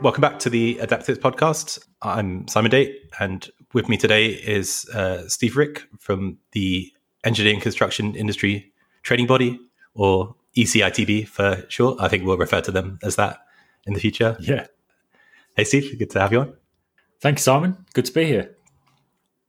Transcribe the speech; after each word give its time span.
Welcome 0.00 0.20
back 0.20 0.38
to 0.40 0.50
the 0.50 0.78
Adapt 0.78 1.06
Tips 1.06 1.18
podcast. 1.18 1.84
I'm 2.02 2.46
Simon 2.46 2.70
Date, 2.70 3.10
and 3.18 3.50
with 3.74 3.88
me 3.88 3.96
today 3.96 4.26
is 4.26 4.88
uh, 4.94 5.28
Steve 5.28 5.56
Rick 5.56 5.88
from 5.98 6.38
the 6.52 6.92
Engineering 7.24 7.58
Construction 7.58 8.14
Industry 8.14 8.72
Training 9.02 9.26
Body, 9.26 9.58
or 9.94 10.36
ECITB 10.56 11.26
for 11.26 11.64
short. 11.68 12.00
I 12.00 12.06
think 12.06 12.24
we'll 12.24 12.38
refer 12.38 12.60
to 12.60 12.70
them 12.70 13.00
as 13.02 13.16
that 13.16 13.40
in 13.88 13.94
the 13.94 13.98
future. 13.98 14.36
Yeah. 14.38 14.68
Hey, 15.56 15.64
Steve, 15.64 15.98
good 15.98 16.10
to 16.10 16.20
have 16.20 16.30
you 16.30 16.40
on. 16.42 16.52
Thanks, 17.20 17.42
Simon. 17.42 17.84
Good 17.92 18.04
to 18.04 18.12
be 18.12 18.24
here. 18.26 18.54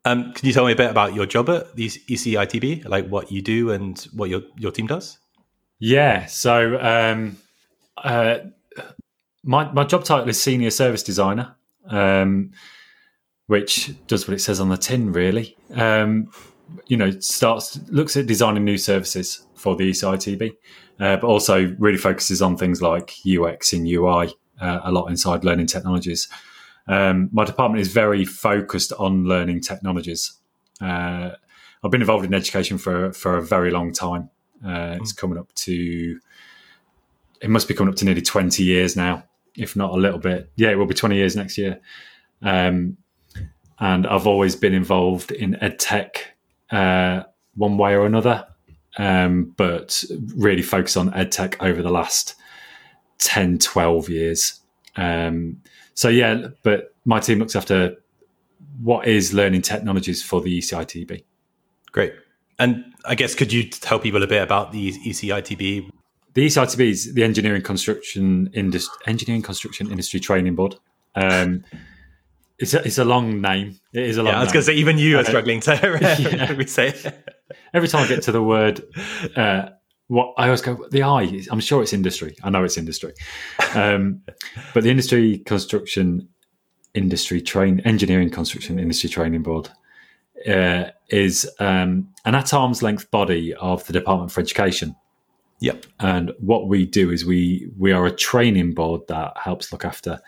Um, 0.04 0.34
can 0.34 0.47
you 0.47 0.54
tell 0.54 0.66
me 0.66 0.71
a 0.71 0.75
bit 0.75 0.89
about 0.89 1.13
your 1.13 1.27
job 1.27 1.52
at 1.52 1.75
the 1.75 1.88
ECITB, 1.88 2.88
like 2.89 3.07
what 3.07 3.32
you 3.32 3.43
do 3.43 3.69
and 3.69 4.00
what 4.13 4.32
your, 4.32 4.41
your 4.57 4.71
team 4.71 4.88
does? 4.88 5.19
Yeah. 5.77 6.25
So, 6.25 6.79
um, 6.82 7.38
uh, 7.97 8.39
my 9.43 9.71
my 9.71 9.84
job 9.84 10.04
title 10.04 10.29
is 10.29 10.42
senior 10.42 10.70
service 10.70 11.04
designer, 11.04 11.56
um, 11.88 12.52
which 13.47 13.93
does 14.07 14.28
what 14.28 14.36
it 14.36 14.39
says 14.39 14.60
on 14.60 14.70
the 14.70 14.78
tin. 14.78 15.11
Really, 15.11 15.57
um, 15.75 16.32
you 16.88 16.97
know, 16.97 17.11
starts 17.20 17.80
looks 17.89 18.18
at 18.18 18.28
designing 18.28 18.66
new 18.66 18.78
services 18.78 19.46
for 19.56 19.75
the 19.75 19.89
ECITB, 19.89 20.52
uh, 21.00 21.18
but 21.18 21.24
also 21.24 21.75
really 21.80 21.97
focuses 21.97 22.42
on 22.42 22.57
things 22.57 22.82
like 22.82 23.14
UX 23.28 23.74
and 23.74 23.88
UI 23.88 24.33
uh, 24.61 24.80
a 24.83 24.92
lot 24.92 25.07
inside 25.07 25.44
learning 25.44 25.68
technologies. 25.68 26.28
Um, 26.88 27.30
my 27.32 27.46
department 27.46 27.82
is 27.82 27.94
very 27.94 28.25
focused 28.25 28.94
on 28.94 29.25
learning 29.25 29.61
technologies. 29.61 30.33
Uh, 30.82 31.32
I've 31.83 31.92
been 31.92 32.02
involved 32.02 32.25
in 32.25 32.33
education 32.33 32.78
for 32.78 33.14
for 33.14 33.38
a 33.38 33.42
very 33.42 33.72
long 33.72 33.94
time. 33.94 34.30
Uh, 34.66 34.97
it's 35.00 35.14
coming 35.14 35.38
up 35.38 35.53
to 35.53 36.19
it 37.41 37.50
must 37.50 37.69
be 37.69 37.73
coming 37.73 37.94
up 37.94 37.97
to 37.97 38.03
nearly 38.03 38.22
20 38.22 38.61
years 38.63 38.97
now 38.97 39.23
if 39.59 39.75
not 39.75 39.91
a 39.91 39.97
little 39.97 40.19
bit. 40.19 40.52
Yeah, 40.55 40.69
it 40.69 40.75
will 40.75 40.85
be 40.85 40.93
20 40.93 41.15
years 41.15 41.35
next 41.35 41.57
year. 41.57 41.79
Um, 42.41 42.97
and 43.79 44.07
I've 44.07 44.27
always 44.27 44.55
been 44.55 44.73
involved 44.73 45.31
in 45.31 45.55
ed 45.63 45.79
tech 45.79 46.33
uh, 46.71 47.23
one 47.55 47.77
way 47.77 47.95
or 47.95 48.05
another, 48.05 48.47
um, 48.97 49.53
but 49.57 50.03
really 50.35 50.61
focus 50.61 50.97
on 50.97 51.13
ed 51.13 51.31
tech 51.31 51.61
over 51.61 51.81
the 51.81 51.91
last 51.91 52.35
10, 53.19 53.59
12 53.59 54.09
years. 54.09 54.59
Um, 54.95 55.61
so, 55.94 56.09
yeah, 56.09 56.47
but 56.63 56.94
my 57.05 57.19
team 57.19 57.39
looks 57.39 57.55
after 57.55 57.95
what 58.81 59.07
is 59.07 59.33
learning 59.33 59.61
technologies 59.61 60.23
for 60.23 60.41
the 60.41 60.59
ECITB. 60.59 61.23
Great. 61.91 62.13
And 62.57 62.94
I 63.05 63.16
guess 63.16 63.35
could 63.35 63.51
you 63.51 63.63
tell 63.63 63.99
people 63.99 64.23
a 64.23 64.27
bit 64.27 64.41
about 64.41 64.71
the 64.71 64.91
ECITB? 64.91 65.89
The 66.33 66.45
ECITB 66.45 66.89
is 66.89 67.13
the 67.13 67.23
Engineering 67.23 67.61
Construction 67.61 68.49
Industry 68.53 68.95
Engineering 69.05 69.41
Construction 69.41 69.89
Industry 69.89 70.19
Training 70.19 70.55
Board. 70.55 70.75
Um, 71.16 71.63
it's 72.59 72.73
a, 72.73 72.85
it's 72.85 72.97
a 72.97 73.05
long 73.05 73.41
name. 73.41 73.80
It 73.94 74.03
is 74.03 74.17
a 74.17 74.23
long. 74.23 74.33
Yeah, 74.33 74.39
I 74.39 74.44
was 74.44 74.52
going 74.52 74.61
to 74.61 74.66
say 74.66 74.75
even 74.75 74.97
you 74.97 75.17
are 75.17 75.23
struggling 75.23 75.61
to 75.61 75.72
yeah. 76.59 76.66
say. 76.66 76.94
Every 77.73 77.88
time 77.88 78.03
I 78.03 78.07
get 78.07 78.23
to 78.23 78.31
the 78.31 78.44
word, 78.44 78.81
uh, 79.35 79.69
what 80.07 80.33
I 80.38 80.45
always 80.45 80.61
go 80.61 80.88
the 80.91 81.03
I. 81.03 81.41
I'm 81.52 81.59
sure 81.61 81.81
it's 81.81 81.94
industry. 81.94 82.35
I 82.44 82.50
know 82.50 82.63
it's 82.63 82.77
industry, 82.77 83.13
um, 83.75 84.22
but 84.73 84.83
the 84.83 84.89
Industry 84.89 85.38
Construction 85.39 86.27
Industry 86.94 87.41
Train 87.41 87.80
Engineering 87.81 88.30
Construction 88.30 88.77
Industry 88.80 89.09
Training 89.09 89.44
Board 89.44 89.69
uh, 90.47 90.85
is 91.09 91.50
um, 91.59 92.09
an 92.25 92.35
at 92.35 92.53
arm's 92.53 92.83
length 92.83 93.09
body 93.11 93.53
of 93.53 93.85
the 93.88 93.94
Department 93.94 94.31
for 94.31 94.41
Education. 94.41 94.95
Yep. 95.59 95.85
And 95.99 96.31
what 96.39 96.67
we 96.67 96.85
do 96.85 97.11
is 97.11 97.25
we 97.25 97.69
we 97.77 97.91
are 97.91 98.05
a 98.05 98.15
training 98.15 98.73
board 98.73 99.02
that 99.07 99.38
helps 99.38 99.72
look 99.72 99.84
after 99.84 100.22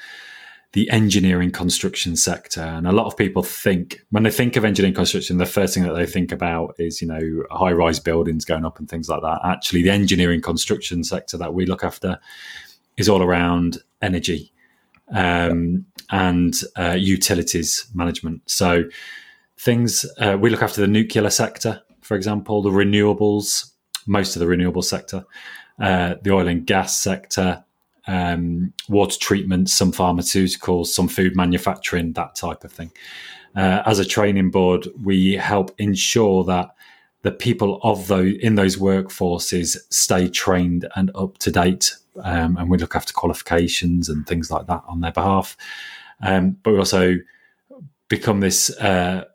the 0.73 0.89
engineering 0.89 1.51
construction 1.51 2.15
sector. 2.15 2.61
And 2.61 2.87
a 2.87 2.93
lot 2.93 3.05
of 3.05 3.17
people 3.17 3.43
think 3.43 4.01
when 4.11 4.23
they 4.23 4.31
think 4.31 4.55
of 4.55 4.63
engineering 4.63 4.93
construction, 4.93 5.37
the 5.37 5.45
first 5.45 5.73
thing 5.73 5.83
that 5.83 5.93
they 5.93 6.05
think 6.05 6.31
about 6.31 6.75
is, 6.79 7.01
you 7.01 7.07
know, 7.07 7.43
high 7.51 7.73
rise 7.73 7.99
buildings 7.99 8.45
going 8.45 8.65
up 8.65 8.79
and 8.79 8.89
things 8.89 9.09
like 9.09 9.21
that. 9.21 9.39
Actually, 9.43 9.83
the 9.83 9.89
engineering 9.89 10.41
construction 10.41 11.03
sector 11.03 11.37
that 11.37 11.53
we 11.53 11.65
look 11.65 11.83
after 11.83 12.19
is 12.95 13.09
all 13.09 13.21
around 13.21 13.79
energy 14.01 14.53
um, 15.13 15.85
and 16.09 16.55
uh, 16.77 16.95
utilities 16.97 17.87
management. 17.93 18.41
So 18.49 18.85
things 19.57 20.05
uh, 20.19 20.37
we 20.39 20.49
look 20.49 20.63
after 20.63 20.79
the 20.79 20.87
nuclear 20.87 21.29
sector, 21.29 21.81
for 22.01 22.15
example, 22.15 22.61
the 22.61 22.69
renewables, 22.69 23.70
most 24.07 24.35
of 24.35 24.39
the 24.39 24.47
renewable 24.47 24.81
sector, 24.81 25.25
uh, 25.79 26.15
the 26.21 26.31
oil 26.31 26.47
and 26.47 26.65
gas 26.65 26.97
sector, 26.97 27.63
um, 28.07 28.73
water 28.89 29.17
treatment, 29.19 29.69
some 29.69 29.91
pharmaceuticals, 29.91 30.87
some 30.87 31.07
food 31.07 31.35
manufacturing, 31.35 32.13
that 32.13 32.35
type 32.35 32.63
of 32.63 32.71
thing. 32.71 32.91
Uh, 33.55 33.83
as 33.85 33.99
a 33.99 34.05
training 34.05 34.49
board, 34.49 34.87
we 35.03 35.33
help 35.33 35.73
ensure 35.77 36.43
that 36.45 36.69
the 37.23 37.31
people 37.31 37.79
of 37.83 38.07
those 38.07 38.33
in 38.39 38.55
those 38.55 38.77
workforces 38.77 39.77
stay 39.89 40.27
trained 40.27 40.87
and 40.95 41.11
up 41.13 41.37
to 41.39 41.51
date, 41.51 41.95
um, 42.23 42.57
and 42.57 42.69
we 42.69 42.77
look 42.77 42.95
after 42.95 43.13
qualifications 43.13 44.09
and 44.09 44.25
things 44.25 44.49
like 44.49 44.67
that 44.67 44.83
on 44.87 45.01
their 45.01 45.11
behalf. 45.11 45.55
Um, 46.23 46.57
but 46.63 46.71
we 46.71 46.79
also 46.79 47.15
become 48.07 48.39
this 48.39 48.75
uh, 48.77 49.25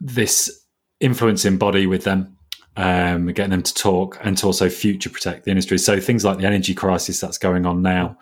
this 0.00 0.64
influencing 1.00 1.56
body 1.56 1.86
with 1.86 2.04
them 2.04 2.36
um, 2.80 3.26
getting 3.26 3.50
them 3.50 3.62
to 3.62 3.74
talk 3.74 4.18
and 4.22 4.38
to 4.38 4.46
also 4.46 4.70
future 4.70 5.10
protect 5.10 5.44
the 5.44 5.50
industry. 5.50 5.76
So 5.76 6.00
things 6.00 6.24
like 6.24 6.38
the 6.38 6.46
energy 6.46 6.72
crisis 6.72 7.20
that's 7.20 7.36
going 7.36 7.66
on 7.66 7.82
now, 7.82 8.16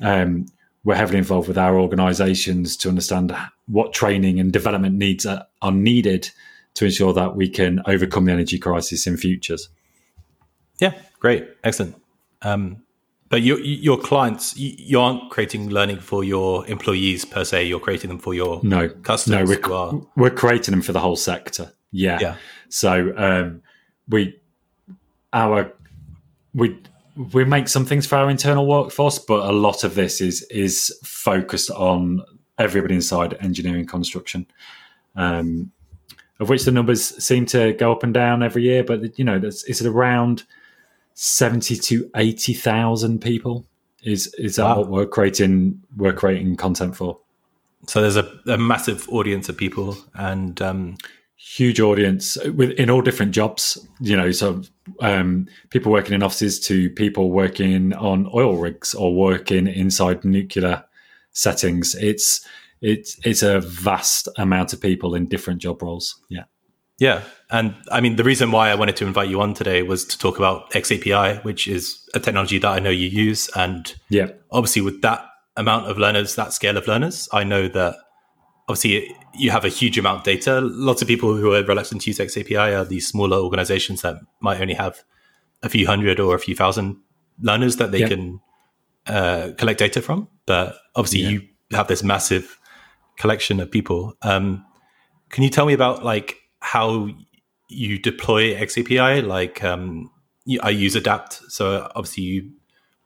um, 0.00 0.46
we're 0.84 0.94
heavily 0.94 1.18
involved 1.18 1.48
with 1.48 1.58
our 1.58 1.78
organisations 1.78 2.78
to 2.78 2.88
understand 2.88 3.36
what 3.66 3.92
training 3.92 4.40
and 4.40 4.50
development 4.50 4.94
needs 4.94 5.26
are, 5.26 5.46
are, 5.60 5.70
needed 5.70 6.30
to 6.72 6.86
ensure 6.86 7.12
that 7.12 7.36
we 7.36 7.46
can 7.46 7.82
overcome 7.84 8.24
the 8.24 8.32
energy 8.32 8.58
crisis 8.58 9.06
in 9.06 9.18
futures. 9.18 9.68
Yeah, 10.78 10.94
great, 11.18 11.46
excellent. 11.62 11.94
Um, 12.40 12.82
but 13.28 13.42
your 13.42 13.60
your 13.60 13.98
clients, 13.98 14.56
you 14.56 14.98
aren't 14.98 15.30
creating 15.30 15.68
learning 15.68 15.98
for 15.98 16.24
your 16.24 16.66
employees 16.68 17.26
per 17.26 17.44
se. 17.44 17.64
You're 17.64 17.78
creating 17.78 18.08
them 18.08 18.18
for 18.18 18.32
your 18.32 18.60
no 18.62 18.88
customers. 18.88 19.60
No, 19.60 20.04
we're, 20.16 20.24
we're 20.24 20.34
creating 20.34 20.72
them 20.72 20.80
for 20.80 20.92
the 20.92 21.00
whole 21.00 21.16
sector. 21.16 21.72
Yeah. 21.92 22.18
Yeah. 22.20 22.36
So 22.70 23.12
um, 23.16 23.62
we 24.10 24.38
our 25.32 25.72
we 26.54 26.78
we 27.32 27.44
make 27.44 27.68
some 27.68 27.84
things 27.84 28.06
for 28.06 28.16
our 28.16 28.30
internal 28.30 28.66
workforce, 28.66 29.18
but 29.18 29.48
a 29.48 29.52
lot 29.52 29.84
of 29.84 29.94
this 29.94 30.20
is 30.20 30.42
is 30.50 30.96
focused 31.04 31.70
on 31.70 32.22
everybody 32.58 32.94
inside 32.94 33.36
engineering 33.40 33.86
construction. 33.86 34.46
Um, 35.16 35.72
of 36.38 36.48
which 36.48 36.64
the 36.64 36.72
numbers 36.72 37.22
seem 37.22 37.44
to 37.46 37.74
go 37.74 37.92
up 37.92 38.02
and 38.02 38.14
down 38.14 38.42
every 38.42 38.62
year, 38.62 38.82
but 38.82 39.18
you 39.18 39.24
know, 39.24 39.40
it's 39.42 39.82
around 39.82 40.44
seventy 41.14 41.76
to 41.76 42.10
eighty 42.16 42.54
thousand 42.54 43.20
people. 43.20 43.66
Is 44.02 44.32
is 44.38 44.56
that 44.56 44.64
wow. 44.64 44.78
what 44.78 44.88
we're 44.88 45.06
creating? 45.06 45.82
We're 45.96 46.14
creating 46.14 46.56
content 46.56 46.96
for. 46.96 47.18
So 47.86 48.00
there's 48.00 48.16
a, 48.16 48.40
a 48.46 48.56
massive 48.56 49.08
audience 49.10 49.48
of 49.50 49.56
people, 49.56 49.98
and 50.14 50.60
um, 50.62 50.96
huge 51.42 51.80
audience 51.80 52.36
with 52.54 52.70
in 52.72 52.90
all 52.90 53.00
different 53.00 53.32
jobs 53.32 53.88
you 54.00 54.16
know 54.16 54.30
so 54.30 54.62
um, 55.00 55.46
people 55.70 55.90
working 55.90 56.14
in 56.14 56.22
offices 56.22 56.60
to 56.60 56.90
people 56.90 57.30
working 57.30 57.92
on 57.94 58.28
oil 58.34 58.56
rigs 58.56 58.94
or 58.94 59.14
working 59.14 59.66
inside 59.66 60.24
nuclear 60.24 60.84
settings. 61.32 61.94
It's 61.94 62.46
it's 62.80 63.18
it's 63.24 63.42
a 63.42 63.60
vast 63.60 64.28
amount 64.36 64.72
of 64.72 64.80
people 64.80 65.14
in 65.14 65.26
different 65.26 65.60
job 65.60 65.82
roles. 65.82 66.20
Yeah. 66.28 66.44
Yeah. 66.98 67.22
And 67.50 67.74
i 67.90 68.00
mean 68.00 68.16
the 68.16 68.24
reason 68.24 68.52
why 68.52 68.70
i 68.70 68.74
wanted 68.74 68.96
to 68.96 69.06
invite 69.06 69.28
you 69.28 69.40
on 69.40 69.54
today 69.54 69.82
was 69.82 70.04
to 70.04 70.18
talk 70.18 70.36
about 70.38 70.70
xapi 70.70 71.42
which 71.44 71.66
is 71.66 72.08
a 72.14 72.20
technology 72.20 72.58
that 72.58 72.70
i 72.70 72.78
know 72.78 72.90
you 72.90 73.08
use. 73.08 73.48
And 73.54 73.94
yeah. 74.08 74.28
obviously 74.50 74.82
with 74.82 75.02
that 75.02 75.24
amount 75.56 75.86
of 75.90 75.98
learners 75.98 76.34
that 76.36 76.52
scale 76.52 76.76
of 76.76 76.86
learners 76.86 77.28
i 77.32 77.42
know 77.44 77.68
that 77.68 77.96
obviously 78.70 79.16
you 79.34 79.50
have 79.50 79.64
a 79.64 79.68
huge 79.68 79.98
amount 79.98 80.18
of 80.18 80.24
data. 80.24 80.60
Lots 80.60 81.02
of 81.02 81.08
people 81.08 81.34
who 81.34 81.52
are 81.52 81.62
reluctant 81.64 82.02
to 82.02 82.10
use 82.10 82.18
XAPI 82.18 82.78
are 82.78 82.84
these 82.84 83.06
smaller 83.06 83.36
organizations 83.38 84.02
that 84.02 84.16
might 84.40 84.60
only 84.60 84.74
have 84.74 85.02
a 85.62 85.68
few 85.68 85.86
hundred 85.86 86.20
or 86.20 86.34
a 86.36 86.38
few 86.38 86.54
thousand 86.54 86.96
learners 87.40 87.76
that 87.76 87.90
they 87.90 88.06
can 88.08 88.40
uh, 89.06 89.50
collect 89.58 89.80
data 89.80 90.00
from. 90.00 90.28
But 90.46 90.76
obviously, 90.94 91.20
yeah. 91.20 91.28
you 91.30 91.48
have 91.72 91.88
this 91.88 92.02
massive 92.02 92.58
collection 93.18 93.58
of 93.58 93.70
people. 93.70 94.14
Um, 94.22 94.64
can 95.30 95.42
you 95.42 95.50
tell 95.50 95.66
me 95.66 95.72
about 95.72 96.04
like 96.04 96.36
how 96.60 97.08
you 97.68 97.98
deploy 97.98 98.54
XAPI? 98.54 99.26
Like 99.26 99.64
um, 99.64 100.10
I 100.62 100.70
use 100.70 100.94
Adapt, 100.94 101.34
so 101.48 101.90
obviously 101.96 102.24
you 102.24 102.52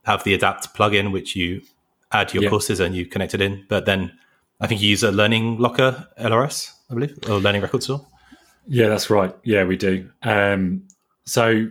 have 0.05 0.25
the 0.25 0.35
Adapt 0.35 0.75
plugin 0.75 1.11
which 1.11 1.35
you 1.35 1.63
add 2.13 2.35
your 2.35 2.45
yeah. 2.45 2.51
courses 2.51 2.81
and 2.81 2.95
you 2.95 3.07
connect 3.07 3.33
it 3.33 3.41
in. 3.41 3.65
But 3.69 3.87
then 3.87 4.13
I 4.61 4.67
think 4.67 4.81
you 4.81 4.89
use 4.89 5.03
a 5.03 5.13
Learning 5.13 5.59
Locker 5.59 6.09
LRS, 6.19 6.73
I 6.91 6.95
believe, 6.95 7.19
or 7.29 7.39
Learning 7.39 7.63
Record 7.63 7.83
Store. 7.83 8.07
Yeah, 8.67 8.89
that's 8.89 9.11
right. 9.11 9.35
Yeah, 9.45 9.65
we 9.65 9.77
do. 9.77 10.11
Um, 10.23 10.85
so 11.27 11.69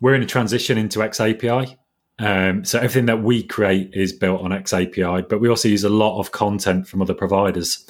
we're 0.00 0.14
in 0.14 0.22
a 0.22 0.26
transition 0.26 0.76
into 0.76 0.98
XAPI. 0.98 1.76
Um, 2.18 2.64
so 2.64 2.78
everything 2.78 3.06
that 3.06 3.22
we 3.22 3.42
create 3.42 3.90
is 3.94 4.12
built 4.12 4.40
on 4.42 4.50
XAPI, 4.50 5.28
but 5.28 5.40
we 5.40 5.48
also 5.48 5.68
use 5.68 5.84
a 5.84 5.88
lot 5.88 6.20
of 6.20 6.32
content 6.32 6.86
from 6.86 7.02
other 7.02 7.14
providers. 7.14 7.88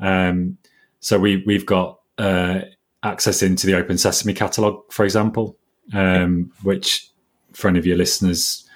Um, 0.00 0.58
so 1.00 1.18
we 1.18 1.42
we've 1.46 1.66
got 1.66 2.00
uh, 2.16 2.60
access 3.02 3.42
into 3.42 3.66
the 3.66 3.74
Open 3.74 3.98
Sesame 3.98 4.34
catalog, 4.34 4.90
for 4.90 5.04
example, 5.04 5.56
um, 5.92 6.52
which 6.62 7.10
for 7.52 7.68
any 7.68 7.78
of 7.78 7.86
your 7.86 7.96
listeners, 7.96 8.68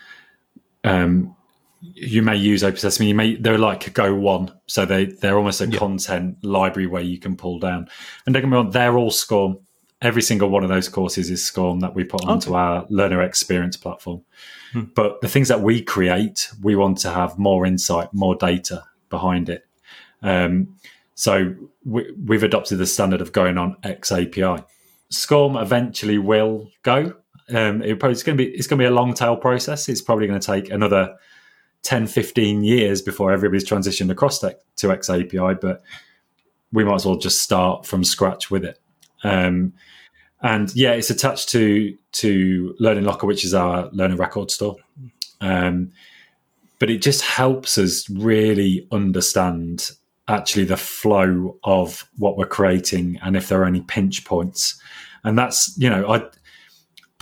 um, 0.85 1.35
you 1.82 2.23
may 2.23 2.37
use 2.37 2.62
Open 2.62 2.79
Sesame. 2.79 3.08
You 3.08 3.14
may 3.14 3.37
they're 3.37 3.58
like 3.58 3.93
Go 3.93 4.14
One, 4.14 4.52
so 4.67 4.87
they 4.87 5.06
they're 5.06 5.37
almost 5.37 5.61
a 5.61 5.69
yeah. 5.69 5.79
content 5.79 6.43
library 6.44 6.87
where 6.87 7.02
you 7.02 7.19
can 7.19 7.37
pull 7.37 7.58
down. 7.58 7.88
And 8.25 8.32
don't 8.32 8.43
get 8.43 8.49
me 8.49 8.56
wrong, 8.56 8.70
they're 8.70 8.96
all 8.96 9.11
SCORM. 9.11 9.58
Every 10.00 10.23
single 10.23 10.49
one 10.49 10.64
of 10.64 10.69
those 10.69 10.88
courses 10.88 11.31
is 11.31 11.44
SCORM 11.44 11.81
that 11.81 11.94
we 11.94 12.05
put 12.05 12.25
onto 12.25 12.50
okay. 12.50 12.58
our 12.58 12.87
learner 12.88 13.23
experience 13.23 13.76
platform. 13.76 14.23
Hmm. 14.73 14.84
But 14.94 15.20
the 15.20 15.29
things 15.29 15.49
that 15.49 15.61
we 15.61 15.82
create, 15.82 16.49
we 16.61 16.75
want 16.75 16.99
to 16.99 17.11
have 17.11 17.38
more 17.38 17.67
insight, 17.67 18.12
more 18.12 18.35
data 18.35 18.85
behind 19.11 19.49
it. 19.49 19.64
Um, 20.23 20.76
so 21.14 21.55
we, 21.85 22.05
have 22.31 22.43
adopted 22.43 22.78
the 22.78 22.87
standard 22.87 23.20
of 23.20 23.32
going 23.32 23.58
on 23.58 23.76
X 23.85 24.11
API. 24.11 24.64
SCORM 25.11 25.56
eventually 25.56 26.19
will 26.19 26.70
go. 26.82 27.14
Um, 27.49 27.82
it 27.82 27.99
probably, 28.00 28.12
it's 28.12 28.23
going 28.23 28.38
to 28.38 28.44
be 28.44 28.50
it's 28.50 28.67
going 28.67 28.78
to 28.78 28.82
be 28.82 28.88
a 28.88 28.94
long 28.94 29.14
tail 29.14 29.37
process. 29.37 29.88
It's 29.88 30.00
probably 30.00 30.26
going 30.26 30.40
to 30.40 30.46
take 30.46 30.70
another 30.70 31.17
10, 31.82 32.06
15 32.06 32.64
years 32.64 33.02
before 33.02 33.32
everybody's 33.32 33.69
transitioned 33.69 34.11
across 34.11 34.38
to, 34.40 34.56
to 34.76 34.88
XAPI, 34.88 35.61
but 35.61 35.82
we 36.73 36.84
might 36.84 36.94
as 36.94 37.06
well 37.06 37.17
just 37.17 37.43
start 37.43 37.87
from 37.87 38.05
scratch 38.05 38.50
with 38.50 38.64
it. 38.64 38.79
Um, 39.25 39.75
and 40.43 40.75
yeah, 40.75 40.93
it's 40.93 41.11
attached 41.11 41.49
to 41.50 41.96
to 42.12 42.75
Learning 42.81 43.05
Locker, 43.05 43.26
which 43.26 43.44
is 43.44 43.55
our 43.55 43.88
learner 43.93 44.17
record 44.17 44.50
store. 44.50 44.76
Um, 45.40 45.93
but 46.79 46.90
it 46.90 47.00
just 47.00 47.23
helps 47.23 47.79
us 47.79 48.08
really 48.11 48.88
understand 48.90 49.90
actually 50.26 50.64
the 50.64 50.76
flow 50.76 51.58
of 51.62 52.08
what 52.17 52.37
we're 52.37 52.46
creating 52.46 53.19
and 53.23 53.37
if 53.37 53.49
there 53.49 53.62
are 53.62 53.67
any 53.67 53.82
pinch 53.82 54.25
points. 54.25 54.81
And 55.23 55.38
that's 55.38 55.76
you 55.78 55.88
know, 55.88 56.08
I 56.11 56.25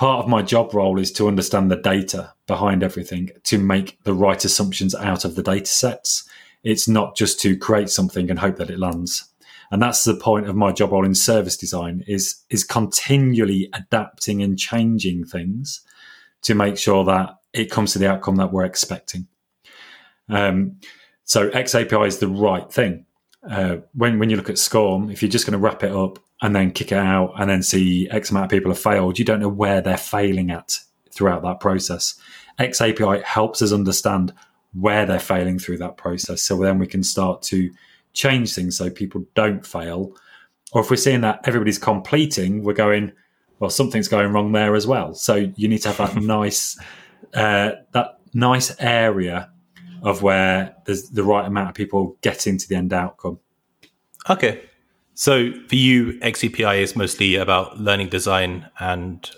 part 0.01 0.25
of 0.25 0.31
my 0.31 0.41
job 0.41 0.73
role 0.73 0.99
is 0.99 1.13
to 1.13 1.29
understand 1.29 1.71
the 1.71 1.77
data 1.77 2.33
behind 2.47 2.83
everything 2.83 3.29
to 3.43 3.59
make 3.59 4.03
the 4.05 4.15
right 4.15 4.43
assumptions 4.47 4.95
out 4.95 5.27
of 5.27 5.35
the 5.35 5.43
data 5.43 5.67
sets. 5.67 6.27
It's 6.65 6.89
not 6.89 7.15
just 7.15 7.39
to 7.41 7.55
create 7.55 7.91
something 7.91 8.31
and 8.31 8.39
hope 8.39 8.57
that 8.57 8.71
it 8.71 8.79
lands. 8.79 9.29
And 9.71 9.83
that's 9.83 10.05
the 10.05 10.15
point 10.15 10.49
of 10.49 10.57
my 10.57 10.73
job 10.73 10.93
role 10.93 11.05
in 11.05 11.15
service 11.15 11.55
design 11.55 12.03
is, 12.09 12.43
is 12.49 12.65
continually 12.65 13.69
adapting 13.75 14.43
and 14.43 14.59
changing 14.59 15.27
things 15.27 15.83
to 16.45 16.55
make 16.55 16.79
sure 16.79 17.05
that 17.05 17.37
it 17.53 17.71
comes 17.71 17.93
to 17.93 17.99
the 17.99 18.09
outcome 18.09 18.37
that 18.37 18.55
we're 18.55 18.65
expecting. 18.65 19.27
Um, 20.31 20.81
so 21.25 21.51
XAPI 21.51 22.07
is 22.07 22.21
the 22.21 22.29
right 22.29 22.73
thing. 22.73 23.05
Uh, 23.47 23.77
when 23.93 24.19
when 24.19 24.31
you 24.31 24.37
look 24.37 24.49
at 24.49 24.57
SCORM, 24.57 25.11
if 25.13 25.21
you're 25.21 25.31
just 25.31 25.45
going 25.45 25.53
to 25.53 25.59
wrap 25.59 25.83
it 25.83 25.93
up 25.93 26.19
and 26.43 26.57
then 26.57 26.71
kick 26.71 26.93
it 26.93 26.99
out 26.99 27.35
and 27.39 27.51
then 27.51 27.63
see 27.63 28.09
X 28.11 28.31
amount 28.31 28.45
of 28.45 28.51
people 28.51 28.71
have 28.71 28.79
failed, 28.79 29.19
you 29.19 29.25
don't 29.25 29.41
know 29.41 29.49
where 29.49 29.81
they're 29.81 29.97
failing 29.97 30.51
at 30.51 30.79
throughout 31.11 31.43
that 31.43 31.61
process. 31.61 32.15
X 32.59 32.81
API 32.81 33.21
helps 33.25 33.63
us 33.63 33.73
understand 33.73 34.33
where 34.73 35.05
they're 35.05 35.19
failing 35.19 35.59
through 35.59 35.79
that 35.79 35.97
process. 35.97 36.43
So 36.43 36.57
then 36.57 36.79
we 36.79 36.87
can 36.87 37.03
start 37.03 37.43
to 37.43 37.71
change 38.13 38.55
things 38.55 38.77
so 38.77 38.91
people 38.91 39.25
don't 39.35 39.67
fail. 39.67 40.17
Or 40.73 40.83
if 40.83 40.91
we're 40.91 40.97
seeing 40.97 41.23
that 41.23 41.41
everybody's 41.45 41.79
completing, 41.79 42.63
we're 42.63 42.73
going, 42.73 43.13
well, 43.59 43.71
something's 43.71 44.09
going 44.09 44.33
wrong 44.33 44.53
there 44.53 44.75
as 44.75 44.87
well. 44.87 45.15
So 45.15 45.53
you 45.57 45.69
need 45.69 45.83
to 45.83 45.93
have 45.93 45.99
that 45.99 46.17
nice, 46.23 46.79
uh, 47.35 47.73
that 47.93 48.19
nice 48.33 48.75
area 48.79 49.51
of 50.03 50.23
where 50.23 50.75
there's 50.87 51.11
the 51.11 51.25
right 51.25 51.47
amount 51.47 51.69
of 51.69 51.75
people 51.75 52.17
getting 52.23 52.57
to 52.57 52.69
the 52.69 52.77
end 52.77 52.93
outcome. 52.93 53.39
Okay. 54.29 54.63
So 55.21 55.53
for 55.69 55.75
you, 55.75 56.15
XAPI 56.21 56.81
is 56.81 56.97
mostly 56.97 57.35
about 57.35 57.79
learning 57.79 58.09
design 58.09 58.67
and 58.79 59.31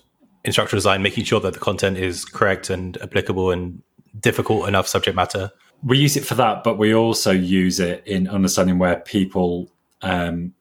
instructional 0.44 0.79
design, 0.79 1.02
making 1.02 1.25
sure 1.25 1.40
that 1.40 1.55
the 1.55 1.58
content 1.58 1.99
is 1.99 2.25
correct 2.25 2.70
and 2.70 2.96
applicable 3.02 3.50
and 3.50 3.82
difficult 4.20 4.69
enough 4.69 4.87
subject 4.87 5.17
matter. 5.17 5.50
We 5.82 5.99
use 5.99 6.17
it 6.17 6.25
for 6.25 6.37
that, 6.37 6.62
but 6.62 6.79
we 6.79 6.94
also 6.94 7.32
use 7.32 7.81
it 7.81 8.06
in 8.06 8.29
understanding 8.29 8.79
where 8.79 9.00
people 9.00 9.73
um, 10.02 10.55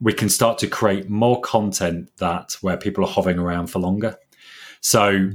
we 0.00 0.14
can 0.14 0.30
start 0.30 0.56
to 0.60 0.66
create 0.66 1.10
more 1.10 1.42
content 1.42 2.08
that 2.16 2.56
where 2.62 2.78
people 2.78 3.04
are 3.04 3.10
hovering 3.10 3.38
around 3.38 3.66
for 3.66 3.80
longer. 3.80 4.16
So 4.80 5.28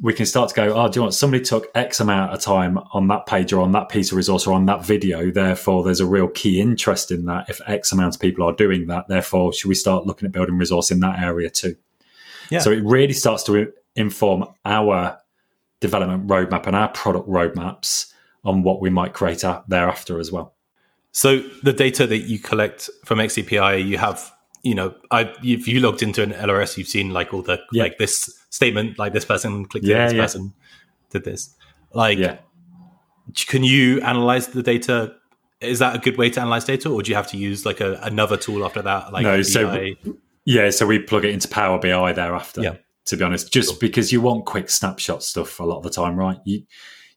we 0.00 0.12
can 0.12 0.26
start 0.26 0.48
to 0.50 0.54
go, 0.54 0.74
oh, 0.74 0.88
do 0.88 0.98
you 0.98 1.02
want 1.02 1.14
somebody 1.14 1.42
took 1.42 1.66
X 1.74 1.98
amount 1.98 2.32
of 2.32 2.40
time 2.40 2.78
on 2.92 3.08
that 3.08 3.26
page 3.26 3.52
or 3.52 3.60
on 3.60 3.72
that 3.72 3.88
piece 3.88 4.12
of 4.12 4.16
resource 4.16 4.46
or 4.46 4.52
on 4.52 4.66
that 4.66 4.84
video? 4.84 5.30
Therefore, 5.30 5.82
there's 5.82 6.00
a 6.00 6.06
real 6.06 6.28
key 6.28 6.60
interest 6.60 7.10
in 7.10 7.24
that. 7.24 7.50
If 7.50 7.60
X 7.66 7.90
amount 7.90 8.14
of 8.14 8.20
people 8.20 8.44
are 8.44 8.52
doing 8.52 8.86
that, 8.86 9.08
therefore, 9.08 9.52
should 9.52 9.68
we 9.68 9.74
start 9.74 10.06
looking 10.06 10.26
at 10.26 10.32
building 10.32 10.56
resource 10.56 10.90
in 10.90 11.00
that 11.00 11.18
area 11.18 11.50
too? 11.50 11.76
Yeah. 12.50 12.60
So 12.60 12.70
it 12.70 12.82
really 12.84 13.12
starts 13.12 13.42
to 13.44 13.72
inform 13.96 14.44
our 14.64 15.18
development 15.80 16.28
roadmap 16.28 16.66
and 16.66 16.76
our 16.76 16.88
product 16.88 17.28
roadmaps 17.28 18.12
on 18.44 18.62
what 18.62 18.80
we 18.80 18.90
might 18.90 19.14
create 19.14 19.42
thereafter 19.66 20.20
as 20.20 20.30
well. 20.30 20.54
So 21.10 21.40
the 21.62 21.72
data 21.72 22.06
that 22.06 22.18
you 22.18 22.38
collect 22.38 22.88
from 23.04 23.18
XAPI, 23.18 23.84
you 23.84 23.98
have 23.98 24.32
you 24.62 24.74
know, 24.74 24.94
I 25.10 25.32
if 25.42 25.68
you 25.68 25.80
logged 25.80 26.02
into 26.02 26.22
an 26.22 26.32
LRS, 26.32 26.76
you've 26.76 26.88
seen 26.88 27.12
like 27.12 27.32
all 27.32 27.42
the 27.42 27.60
yeah. 27.72 27.84
like 27.84 27.98
this 27.98 28.37
statement, 28.50 28.98
like 28.98 29.12
this 29.12 29.24
person 29.24 29.64
clicked 29.64 29.86
yeah, 29.86 30.06
this 30.06 30.14
yeah. 30.14 30.22
person 30.22 30.54
did 31.10 31.24
this. 31.24 31.54
Like, 31.92 32.18
yeah. 32.18 32.38
can 33.46 33.64
you 33.64 34.00
analyze 34.02 34.48
the 34.48 34.62
data? 34.62 35.14
Is 35.60 35.80
that 35.80 35.96
a 35.96 35.98
good 35.98 36.16
way 36.16 36.30
to 36.30 36.40
analyze 36.40 36.64
data, 36.64 36.88
or 36.88 37.02
do 37.02 37.10
you 37.10 37.16
have 37.16 37.28
to 37.28 37.36
use 37.36 37.66
like 37.66 37.80
a, 37.80 37.94
another 38.02 38.36
tool 38.36 38.64
after 38.64 38.82
that? 38.82 39.12
Like, 39.12 39.22
no, 39.24 39.42
so 39.42 39.94
yeah, 40.44 40.70
so 40.70 40.86
we 40.86 40.98
plug 40.98 41.24
it 41.24 41.30
into 41.30 41.48
Power 41.48 41.78
BI 41.78 42.12
thereafter. 42.12 42.62
Yeah. 42.62 42.76
To 43.06 43.16
be 43.16 43.24
honest, 43.24 43.52
just 43.52 43.70
cool. 43.70 43.78
because 43.80 44.12
you 44.12 44.20
want 44.20 44.44
quick 44.44 44.68
snapshot 44.68 45.22
stuff 45.22 45.60
a 45.60 45.64
lot 45.64 45.78
of 45.78 45.82
the 45.82 45.90
time, 45.90 46.16
right? 46.16 46.38
You 46.44 46.62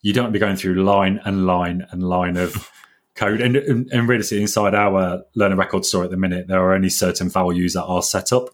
you 0.01 0.13
don't 0.13 0.31
be 0.31 0.39
going 0.39 0.55
through 0.55 0.83
line 0.83 1.19
and 1.25 1.45
line 1.45 1.85
and 1.91 2.03
line 2.03 2.37
of 2.37 2.69
code. 3.15 3.41
And, 3.41 3.55
and, 3.55 3.89
and 3.91 4.09
really, 4.09 4.25
inside 4.41 4.73
our 4.73 5.23
learner 5.35 5.55
record 5.55 5.85
store 5.85 6.03
at 6.03 6.11
the 6.11 6.17
minute, 6.17 6.47
there 6.47 6.59
are 6.59 6.73
only 6.73 6.89
certain 6.89 7.29
values 7.29 7.73
that 7.73 7.83
are 7.83 8.01
set 8.01 8.33
up. 8.33 8.49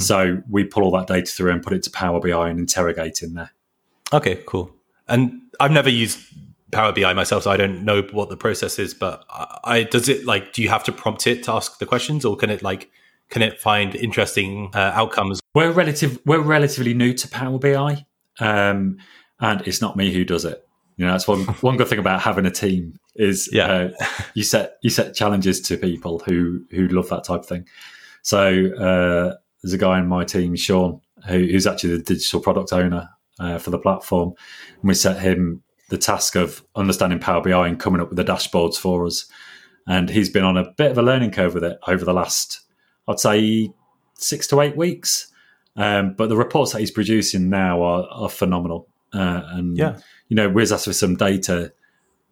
Mm-hmm. 0.00 0.04
So 0.04 0.42
we 0.48 0.64
pull 0.64 0.82
all 0.82 0.90
that 0.92 1.06
data 1.06 1.30
through 1.30 1.52
and 1.52 1.62
put 1.62 1.74
it 1.74 1.82
to 1.84 1.90
Power 1.90 2.20
BI 2.20 2.48
and 2.48 2.58
interrogate 2.58 3.22
in 3.22 3.34
there. 3.34 3.52
Okay, 4.12 4.42
cool. 4.46 4.74
And 5.08 5.42
I've 5.60 5.70
never 5.70 5.90
used 5.90 6.18
Power 6.72 6.92
BI 6.92 7.12
myself, 7.12 7.42
so 7.44 7.50
I 7.50 7.56
don't 7.56 7.84
know 7.84 8.02
what 8.12 8.28
the 8.28 8.36
process 8.36 8.78
is. 8.78 8.94
But 8.94 9.24
I 9.64 9.82
does 9.82 10.08
it 10.08 10.24
like 10.24 10.52
do 10.52 10.62
you 10.62 10.68
have 10.68 10.84
to 10.84 10.92
prompt 10.92 11.26
it 11.26 11.42
to 11.44 11.52
ask 11.52 11.78
the 11.78 11.86
questions, 11.86 12.24
or 12.24 12.36
can 12.36 12.48
it 12.50 12.62
like 12.62 12.90
can 13.28 13.42
it 13.42 13.60
find 13.60 13.94
interesting 13.94 14.70
uh, 14.74 14.92
outcomes? 14.94 15.40
We're 15.54 15.72
relative 15.72 16.18
we're 16.24 16.40
relatively 16.40 16.94
new 16.94 17.12
to 17.14 17.28
Power 17.28 17.58
BI, 17.58 18.06
um, 18.38 18.98
and 19.40 19.60
it's 19.66 19.80
not 19.80 19.96
me 19.96 20.12
who 20.12 20.24
does 20.24 20.44
it. 20.44 20.66
You 20.96 21.06
know, 21.06 21.12
that's 21.12 21.28
one 21.28 21.40
one 21.60 21.76
good 21.76 21.88
thing 21.88 21.98
about 21.98 22.20
having 22.20 22.46
a 22.46 22.50
team 22.50 22.98
is 23.16 23.50
yeah. 23.52 23.66
Uh, 23.66 24.06
you 24.34 24.44
set 24.44 24.78
you 24.82 24.90
set 24.90 25.14
challenges 25.14 25.60
to 25.62 25.76
people 25.76 26.20
who 26.20 26.64
who 26.70 26.88
love 26.88 27.08
that 27.10 27.24
type 27.24 27.40
of 27.40 27.46
thing. 27.46 27.66
So 28.22 28.74
uh, 28.76 29.36
there's 29.62 29.72
a 29.72 29.78
guy 29.78 29.98
in 29.98 30.06
my 30.06 30.24
team, 30.24 30.56
Sean, 30.56 31.00
who, 31.26 31.38
who's 31.38 31.66
actually 31.66 31.96
the 31.96 32.02
digital 32.02 32.40
product 32.40 32.72
owner 32.72 33.08
uh, 33.38 33.58
for 33.58 33.70
the 33.70 33.78
platform, 33.78 34.34
and 34.80 34.88
we 34.88 34.94
set 34.94 35.20
him 35.20 35.62
the 35.88 35.98
task 35.98 36.36
of 36.36 36.64
understanding 36.76 37.18
Power 37.18 37.42
BI 37.42 37.66
and 37.66 37.80
coming 37.80 38.00
up 38.00 38.08
with 38.08 38.16
the 38.16 38.24
dashboards 38.24 38.76
for 38.76 39.06
us. 39.06 39.26
And 39.88 40.08
he's 40.08 40.30
been 40.30 40.44
on 40.44 40.56
a 40.56 40.70
bit 40.76 40.92
of 40.92 40.98
a 40.98 41.02
learning 41.02 41.32
curve 41.32 41.54
with 41.54 41.64
it 41.64 41.78
over 41.88 42.04
the 42.04 42.12
last, 42.12 42.60
I'd 43.08 43.18
say, 43.18 43.72
six 44.14 44.46
to 44.48 44.60
eight 44.60 44.76
weeks. 44.76 45.32
Um, 45.74 46.14
but 46.14 46.28
the 46.28 46.36
reports 46.36 46.72
that 46.72 46.80
he's 46.80 46.90
producing 46.92 47.48
now 47.50 47.82
are, 47.82 48.06
are 48.10 48.28
phenomenal. 48.28 48.88
Uh, 49.12 49.42
and 49.46 49.76
yeah 49.76 49.98
you 50.30 50.36
know, 50.36 50.48
Wiz 50.48 50.72
asked 50.72 50.86
for 50.86 50.94
some 50.94 51.16
data 51.16 51.74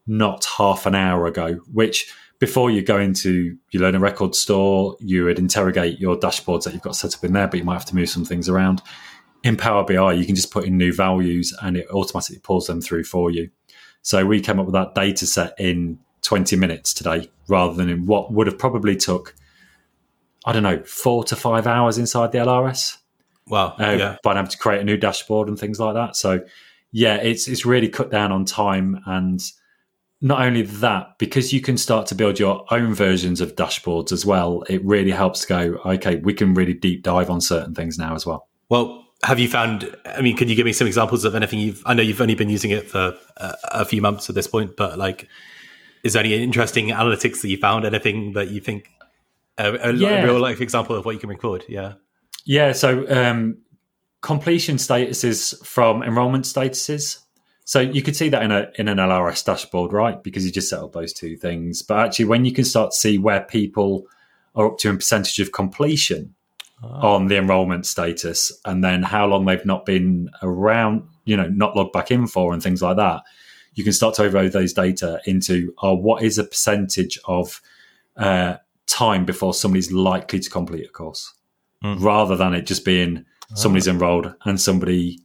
not 0.07 0.47
half 0.57 0.87
an 0.87 0.95
hour 0.95 1.27
ago, 1.27 1.61
which 1.71 2.11
before 2.39 2.71
you 2.71 2.83
go 2.83 2.99
into 2.99 3.57
your 3.71 3.83
learner 3.83 3.99
record 3.99 4.35
store, 4.35 4.97
you 5.01 5.25
would 5.25 5.39
interrogate 5.39 5.99
your 5.99 6.17
dashboards 6.17 6.65
that 6.65 6.73
you've 6.73 6.83
got 6.83 6.97
set 6.97 7.15
up 7.15 7.25
in 7.25 7.33
there, 7.33 7.49
but 7.49 7.59
you 7.59 7.65
might 7.65 7.75
have 7.75 7.85
to 7.87 7.95
move 7.95 8.09
some 8.09 8.25
things 8.25 8.49
around. 8.49 8.81
In 9.43 9.57
Power 9.57 9.85
BI, 9.85 10.13
you 10.13 10.25
can 10.25 10.35
just 10.35 10.51
put 10.51 10.65
in 10.65 10.77
new 10.77 10.93
values 10.93 11.55
and 11.63 11.77
it 11.77 11.89
automatically 11.91 12.41
pulls 12.41 12.67
them 12.67 12.81
through 12.81 13.05
for 13.05 13.31
you. 13.31 13.51
So 14.03 14.25
we 14.25 14.41
came 14.41 14.59
up 14.59 14.67
with 14.67 14.75
that 14.75 14.95
data 14.95 15.27
set 15.27 15.55
in 15.59 15.99
20 16.23 16.57
minutes 16.57 16.95
today, 16.95 17.31
rather 17.49 17.75
than 17.75 17.89
in 17.89 18.07
what 18.07 18.33
would 18.33 18.47
have 18.47 18.59
probably 18.59 18.97
took, 18.97 19.35
I 20.45 20.53
don't 20.53 20.63
know, 20.63 20.83
four 20.85 21.25
to 21.25 21.37
five 21.37 21.67
hours 21.67 21.99
inside 21.99 22.33
the 22.33 22.39
LRS. 22.39 22.99
Wow. 23.49 23.75
Uh, 23.79 23.97
yeah. 23.99 24.17
By 24.23 24.35
having 24.37 24.51
to 24.51 24.59
create 24.59 24.81
a 24.81 24.85
new 24.85 24.97
dashboard 24.97 25.49
and 25.49 25.59
things 25.59 25.81
like 25.81 25.95
that. 25.95 26.17
So 26.17 26.45
yeah, 26.93 27.17
it's 27.17 27.49
it's 27.49 27.67
really 27.67 27.89
cut 27.89 28.11
down 28.11 28.33
on 28.33 28.45
time 28.45 29.01
and 29.07 29.41
not 30.21 30.43
only 30.43 30.63
that, 30.63 31.17
because 31.19 31.53
you 31.53 31.61
can 31.61 31.77
start 31.77 32.07
to 32.09 32.15
build 32.15 32.39
your 32.39 32.65
own 32.73 32.93
versions 32.95 33.41
of 33.41 33.55
dashboards 33.55 34.11
as 34.11 34.27
well, 34.27 34.65
it 34.69 34.85
really 34.85 35.13
helps 35.13 35.45
go, 35.45 35.81
okay, 35.87 36.17
we 36.17 36.35
can 36.35 36.55
really 36.55 36.75
deep 36.75 37.03
dive 37.03 37.31
on 37.31 37.41
certain 37.41 37.75
things 37.75 37.99
now 37.99 38.15
as 38.15 38.27
well. 38.27 38.49
Well, 38.69 39.05
have 39.23 39.39
you 39.39 39.49
found? 39.49 39.95
I 40.05 40.21
mean, 40.21 40.37
can 40.37 40.49
you 40.49 40.55
give 40.55 40.67
me 40.67 40.73
some 40.73 40.87
examples 40.87 41.25
of 41.25 41.35
anything 41.35 41.61
you've? 41.61 41.83
I 41.87 41.95
know 41.95 42.03
you've 42.03 42.21
only 42.21 42.35
been 42.35 42.51
using 42.51 42.71
it 42.71 42.89
for 42.89 43.17
a, 43.37 43.55
a 43.65 43.85
few 43.85 44.03
months 44.03 44.29
at 44.29 44.35
this 44.35 44.47
point, 44.47 44.77
but 44.77 44.99
like, 44.99 45.29
is 46.05 46.13
there 46.13 46.23
any 46.25 46.41
interesting 46.43 46.89
analytics 46.89 47.41
that 47.43 47.49
you 47.49 47.57
found? 47.57 47.85
Anything 47.85 48.33
that 48.35 48.51
you 48.51 48.61
think 48.61 48.89
a, 49.57 49.91
a 49.91 49.93
Yeah. 49.93 50.23
real 50.23 50.39
life 50.39 50.61
example 50.61 50.97
of 50.97 51.05
what 51.05 51.15
you 51.15 51.21
can 51.21 51.29
record? 51.29 51.65
Yeah. 51.69 51.95
Yeah, 52.45 52.73
so 52.73 53.07
um, 53.11 53.59
completion 54.23 54.77
statuses 54.77 55.65
from 55.67 56.03
enrollment 56.03 56.45
statuses. 56.45 57.19
So 57.69 57.81
you 57.81 58.01
could 58.01 58.17
see 58.17 58.31
that 58.31 58.43
in 58.43 58.51
a 58.51 58.71
in 58.79 58.89
an 58.89 58.97
LRS 58.97 59.45
dashboard, 59.45 59.93
right? 59.93 60.23
Because 60.23 60.47
you 60.47 60.51
just 60.51 60.71
set 60.71 60.79
up 60.79 60.95
those 60.95 61.13
two 61.13 61.37
things. 61.37 61.83
But 61.83 61.99
actually, 61.99 62.25
when 62.25 62.47
you 62.47 62.53
can 62.55 62.65
start 62.65 62.93
to 62.93 62.97
see 62.97 63.19
where 63.19 63.43
people 63.43 64.07
are 64.55 64.69
up 64.69 64.79
to 64.79 64.89
in 64.89 64.97
percentage 64.97 65.39
of 65.39 65.53
completion 65.53 66.35
on 66.83 67.27
the 67.27 67.37
enrollment 67.37 67.85
status, 67.85 68.59
and 68.65 68.83
then 68.83 69.03
how 69.03 69.27
long 69.27 69.45
they've 69.45 69.67
not 69.67 69.85
been 69.85 70.31
around, 70.43 71.03
you 71.27 71.37
know, 71.37 71.49
not 71.49 71.77
logged 71.77 71.93
back 71.93 72.11
in 72.11 72.27
for, 72.27 72.55
and 72.55 72.63
things 72.63 72.81
like 72.81 72.97
that, 72.97 73.21
you 73.75 73.85
can 73.85 73.93
start 73.93 74.15
to 74.15 74.23
overload 74.23 74.53
those 74.53 74.73
data 74.73 75.21
into 75.27 75.75
uh, 75.83 75.95
what 75.95 76.23
is 76.23 76.39
a 76.39 76.45
percentage 76.45 77.19
of 77.27 77.61
uh, 78.17 78.57
time 78.87 79.27
before 79.27 79.53
somebody's 79.53 79.93
likely 79.93 80.41
to 80.41 80.49
complete 80.49 80.87
a 80.87 80.89
course 80.89 81.35
rather 81.99 82.35
than 82.35 82.55
it 82.55 82.63
just 82.63 82.83
being 82.85 83.27
somebody's 83.55 83.89
enrolled 83.89 84.35
and 84.47 84.59
somebody 84.59 85.21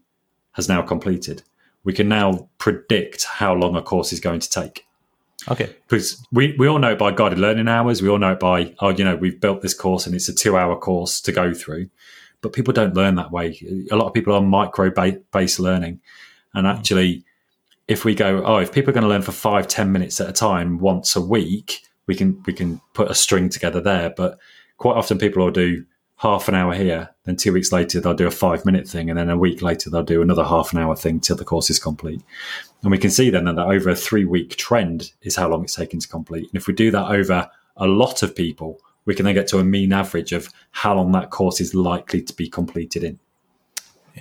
has 0.51 0.67
now 0.67 0.81
completed. 0.81 1.41
We 1.83 1.93
can 1.93 2.07
now 2.07 2.49
predict 2.57 3.25
how 3.25 3.53
long 3.53 3.75
a 3.75 3.81
course 3.81 4.13
is 4.13 4.19
going 4.19 4.39
to 4.39 4.49
take. 4.49 4.85
Okay. 5.49 5.75
Because 5.87 6.25
we, 6.31 6.55
we 6.57 6.67
all 6.67 6.79
know 6.79 6.91
it 6.91 6.99
by 6.99 7.11
guided 7.11 7.39
learning 7.39 7.67
hours. 7.67 8.01
We 8.01 8.09
all 8.09 8.17
know 8.17 8.31
it 8.33 8.39
by, 8.39 8.73
oh, 8.79 8.89
you 8.89 9.03
know, 9.03 9.15
we've 9.15 9.39
built 9.39 9.61
this 9.61 9.73
course 9.73 10.05
and 10.05 10.15
it's 10.15 10.29
a 10.29 10.33
two 10.33 10.55
hour 10.57 10.77
course 10.77 11.19
to 11.21 11.31
go 11.31 11.53
through. 11.53 11.89
But 12.41 12.53
people 12.53 12.73
don't 12.73 12.93
learn 12.93 13.15
that 13.15 13.31
way. 13.31 13.59
A 13.91 13.95
lot 13.95 14.07
of 14.07 14.13
people 14.13 14.33
are 14.33 14.41
micro 14.41 14.89
ba- 14.89 15.19
based 15.31 15.59
learning. 15.59 15.99
And 16.53 16.67
actually, 16.67 17.25
if 17.87 18.05
we 18.05 18.15
go, 18.15 18.43
oh, 18.45 18.57
if 18.57 18.71
people 18.71 18.91
are 18.91 18.93
going 18.93 19.03
to 19.03 19.09
learn 19.09 19.21
for 19.21 19.31
five, 19.31 19.67
ten 19.67 19.91
minutes 19.91 20.21
at 20.21 20.29
a 20.29 20.33
time 20.33 20.77
once 20.77 21.15
a 21.15 21.21
week, 21.21 21.81
we 22.05 22.15
can 22.15 22.41
we 22.45 22.53
can 22.53 22.81
put 22.93 23.09
a 23.09 23.15
string 23.15 23.49
together 23.49 23.81
there. 23.81 24.13
But 24.15 24.39
quite 24.77 24.95
often 24.95 25.17
people 25.17 25.43
will 25.43 25.51
do 25.51 25.85
half 26.23 26.47
an 26.47 26.55
hour 26.55 26.73
here, 26.73 27.09
then 27.25 27.35
two 27.35 27.51
weeks 27.51 27.73
later 27.73 27.99
they'll 27.99 28.13
do 28.13 28.25
a 28.25 28.31
five 28.31 28.65
minute 28.65 28.87
thing, 28.87 29.09
and 29.09 29.19
then 29.19 29.29
a 29.29 29.37
week 29.37 29.61
later 29.61 29.89
they'll 29.89 30.03
do 30.03 30.21
another 30.21 30.45
half 30.45 30.71
an 30.71 30.79
hour 30.79 30.95
thing 30.95 31.19
till 31.19 31.35
the 31.35 31.43
course 31.43 31.69
is 31.69 31.79
complete. 31.79 32.21
And 32.81 32.91
we 32.91 32.97
can 32.97 33.11
see 33.11 33.29
then 33.29 33.43
that 33.43 33.59
over 33.59 33.89
a 33.89 33.95
three 33.95 34.23
week 34.23 34.55
trend 34.55 35.11
is 35.21 35.35
how 35.35 35.49
long 35.49 35.63
it's 35.63 35.75
taken 35.75 35.99
to 35.99 36.07
complete. 36.07 36.49
And 36.49 36.55
if 36.55 36.65
we 36.65 36.73
do 36.73 36.91
that 36.91 37.11
over 37.11 37.49
a 37.75 37.87
lot 37.87 38.23
of 38.23 38.35
people, 38.35 38.79
we 39.03 39.13
can 39.13 39.25
then 39.25 39.35
get 39.35 39.47
to 39.49 39.59
a 39.59 39.65
mean 39.65 39.91
average 39.91 40.31
of 40.31 40.49
how 40.71 40.95
long 40.95 41.11
that 41.11 41.29
course 41.29 41.59
is 41.59 41.75
likely 41.75 42.21
to 42.21 42.33
be 42.33 42.47
completed 42.47 43.03
in. 43.03 43.19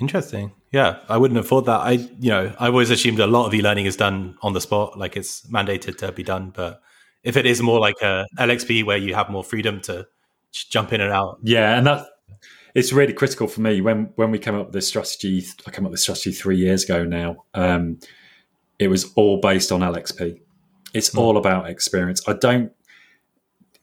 Interesting. 0.00 0.52
Yeah, 0.72 0.98
I 1.08 1.18
wouldn't 1.18 1.36
have 1.36 1.46
thought 1.46 1.66
that. 1.66 1.80
I, 1.80 1.92
you 2.18 2.30
know, 2.30 2.52
I've 2.58 2.72
always 2.72 2.90
assumed 2.90 3.20
a 3.20 3.28
lot 3.28 3.46
of 3.46 3.54
e-learning 3.54 3.86
is 3.86 3.94
done 3.94 4.36
on 4.42 4.54
the 4.54 4.60
spot, 4.60 4.98
like 4.98 5.16
it's 5.16 5.42
mandated 5.42 5.98
to 5.98 6.10
be 6.10 6.24
done. 6.24 6.50
But 6.50 6.82
if 7.22 7.36
it 7.36 7.46
is 7.46 7.62
more 7.62 7.78
like 7.78 8.00
a 8.02 8.26
LXP 8.38 8.84
where 8.84 8.96
you 8.96 9.14
have 9.14 9.30
more 9.30 9.44
freedom 9.44 9.80
to 9.82 10.08
jump 10.52 10.92
in 10.92 11.00
and 11.00 11.12
out, 11.12 11.38
Yeah, 11.42 11.76
and 11.76 11.86
that 11.86 12.06
it's 12.74 12.92
really 12.92 13.12
critical 13.12 13.46
for 13.46 13.60
me 13.60 13.80
when 13.80 14.10
when 14.16 14.30
we 14.30 14.38
came 14.38 14.54
up 14.54 14.66
with 14.66 14.74
this 14.74 14.88
strategy. 14.88 15.44
I 15.66 15.70
came 15.70 15.84
up 15.84 15.90
with 15.90 15.98
this 15.98 16.02
strategy 16.02 16.32
three 16.32 16.56
years 16.56 16.84
ago 16.84 17.04
now. 17.04 17.44
Um, 17.54 17.98
it 18.78 18.88
was 18.88 19.12
all 19.14 19.38
based 19.40 19.70
on 19.70 19.80
LXP. 19.80 20.40
It's 20.94 21.14
all 21.14 21.36
about 21.36 21.68
experience. 21.68 22.20
I 22.26 22.34
don't. 22.34 22.72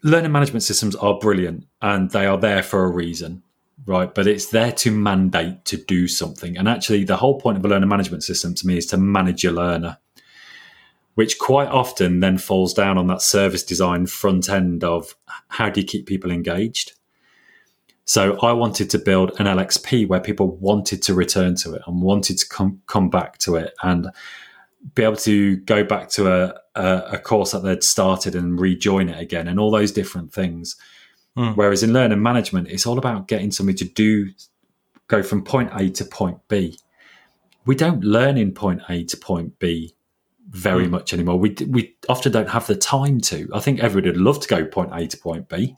Learning 0.01 0.31
management 0.31 0.63
systems 0.63 0.95
are 0.95 1.19
brilliant 1.19 1.67
and 1.81 2.09
they 2.11 2.25
are 2.25 2.37
there 2.37 2.63
for 2.63 2.85
a 2.85 2.89
reason, 2.89 3.43
right? 3.85 4.13
But 4.13 4.27
it's 4.27 4.47
there 4.47 4.71
to 4.71 4.91
mandate 4.91 5.65
to 5.65 5.77
do 5.77 6.07
something. 6.07 6.57
And 6.57 6.69
actually, 6.69 7.03
the 7.03 7.17
whole 7.17 7.39
point 7.39 7.57
of 7.57 7.65
a 7.65 7.67
learning 7.67 7.89
management 7.89 8.23
system 8.23 8.53
to 8.55 8.67
me 8.67 8.77
is 8.77 8.85
to 8.87 8.97
manage 8.97 9.43
your 9.43 9.53
learner, 9.53 9.97
which 11.15 11.37
quite 11.39 11.67
often 11.67 12.19
then 12.19 12.37
falls 12.37 12.73
down 12.73 12.97
on 12.97 13.07
that 13.07 13.21
service 13.21 13.63
design 13.63 14.05
front 14.05 14.49
end 14.49 14.83
of 14.83 15.15
how 15.49 15.69
do 15.69 15.81
you 15.81 15.85
keep 15.85 16.05
people 16.05 16.31
engaged? 16.31 16.93
So 18.05 18.39
I 18.39 18.53
wanted 18.53 18.89
to 18.91 18.97
build 18.97 19.31
an 19.39 19.45
LXP 19.45 20.07
where 20.07 20.19
people 20.19 20.57
wanted 20.57 21.03
to 21.03 21.13
return 21.13 21.55
to 21.57 21.75
it 21.75 21.83
and 21.85 22.01
wanted 22.01 22.39
to 22.39 22.47
come 22.47 22.81
come 22.87 23.09
back 23.09 23.37
to 23.39 23.55
it 23.55 23.73
and 23.83 24.07
be 24.95 25.03
able 25.03 25.17
to 25.17 25.57
go 25.57 25.83
back 25.83 26.09
to 26.09 26.31
a, 26.31 26.55
a, 26.73 26.97
a 27.13 27.17
course 27.19 27.51
that 27.51 27.63
they'd 27.63 27.83
started 27.83 28.33
and 28.33 28.59
rejoin 28.59 29.09
it 29.09 29.19
again 29.19 29.47
and 29.47 29.59
all 29.59 29.69
those 29.69 29.91
different 29.91 30.33
things. 30.33 30.75
Hmm. 31.35 31.49
Whereas 31.49 31.83
in 31.83 31.93
learning 31.93 32.23
management, 32.23 32.69
it's 32.69 32.87
all 32.87 32.97
about 32.97 33.27
getting 33.27 33.51
somebody 33.51 33.77
to 33.77 33.85
do 33.85 34.31
go 35.07 35.21
from 35.21 35.43
point 35.43 35.71
A 35.75 35.89
to 35.91 36.05
point 36.05 36.39
B. 36.47 36.79
We 37.65 37.75
don't 37.75 38.03
learn 38.03 38.37
in 38.37 38.53
point 38.53 38.81
A 38.89 39.03
to 39.03 39.17
point 39.17 39.59
B 39.59 39.95
very 40.49 40.85
Hmm. 40.85 40.91
much 40.91 41.13
anymore. 41.13 41.37
We 41.39 41.55
we 41.69 41.95
often 42.07 42.31
don't 42.31 42.49
have 42.49 42.67
the 42.67 42.75
time 42.75 43.19
to. 43.21 43.49
I 43.53 43.59
think 43.59 43.79
everybody 43.79 44.11
would 44.11 44.21
love 44.21 44.39
to 44.41 44.47
go 44.47 44.65
point 44.65 44.91
A 44.93 45.07
to 45.07 45.17
point 45.17 45.47
B, 45.49 45.75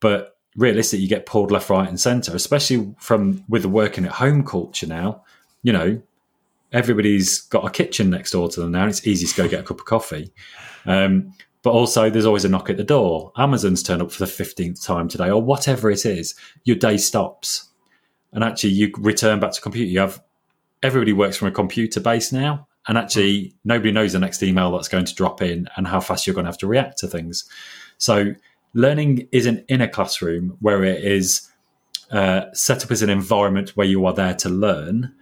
but 0.00 0.36
realistically, 0.56 1.02
you 1.02 1.08
get 1.08 1.26
pulled 1.26 1.50
left, 1.50 1.68
right, 1.70 1.88
and 1.88 1.98
centre. 2.00 2.34
Especially 2.34 2.94
from 2.98 3.44
with 3.48 3.62
the 3.62 3.68
working 3.68 4.04
at 4.04 4.12
home 4.12 4.44
culture 4.44 4.86
now. 4.86 5.22
You 5.62 5.72
know, 5.72 6.02
everybody's 6.72 7.40
got 7.40 7.66
a 7.66 7.70
kitchen 7.70 8.10
next 8.10 8.30
door 8.32 8.48
to 8.48 8.60
them 8.60 8.72
now. 8.72 8.82
And 8.82 8.90
it's 8.90 9.06
easy 9.06 9.26
to 9.26 9.34
go 9.34 9.48
get 9.48 9.60
a 9.60 9.62
cup 9.62 9.80
of 9.80 9.86
coffee. 9.86 10.32
Um, 10.86 11.32
but 11.62 11.70
also, 11.70 12.10
there's 12.10 12.26
always 12.26 12.44
a 12.44 12.48
knock 12.50 12.68
at 12.68 12.76
the 12.76 12.84
door. 12.84 13.32
Amazon's 13.36 13.82
turned 13.82 14.02
up 14.02 14.12
for 14.12 14.18
the 14.18 14.26
fifteenth 14.26 14.82
time 14.82 15.08
today, 15.08 15.30
or 15.30 15.40
whatever 15.42 15.90
it 15.90 16.04
is. 16.04 16.34
Your 16.64 16.76
day 16.76 16.98
stops, 16.98 17.70
and 18.32 18.44
actually, 18.44 18.70
you 18.70 18.92
return 18.98 19.40
back 19.40 19.52
to 19.52 19.60
computer. 19.62 19.90
You 19.90 20.00
have 20.00 20.22
everybody 20.82 21.14
works 21.14 21.38
from 21.38 21.48
a 21.48 21.52
computer 21.52 22.00
base 22.00 22.32
now, 22.32 22.66
and 22.86 22.98
actually, 22.98 23.54
nobody 23.64 23.92
knows 23.92 24.12
the 24.12 24.18
next 24.18 24.42
email 24.42 24.70
that's 24.72 24.88
going 24.88 25.06
to 25.06 25.14
drop 25.14 25.40
in 25.40 25.68
and 25.76 25.86
how 25.86 26.00
fast 26.00 26.26
you're 26.26 26.34
going 26.34 26.44
to 26.44 26.50
have 26.50 26.58
to 26.58 26.66
react 26.66 26.98
to 26.98 27.08
things. 27.08 27.44
So, 27.98 28.34
learning 28.74 29.28
isn't 29.32 29.64
in 29.68 29.80
a 29.80 29.88
classroom 29.88 30.56
where 30.60 30.84
it 30.84 31.02
is 31.02 31.50
uh, 32.10 32.46
set 32.52 32.84
up 32.84 32.90
as 32.90 33.02
an 33.02 33.10
environment 33.10 33.70
where 33.70 33.86
you 33.86 34.04
are 34.04 34.12
there 34.12 34.34
to 34.34 34.48
learn. 34.48 35.14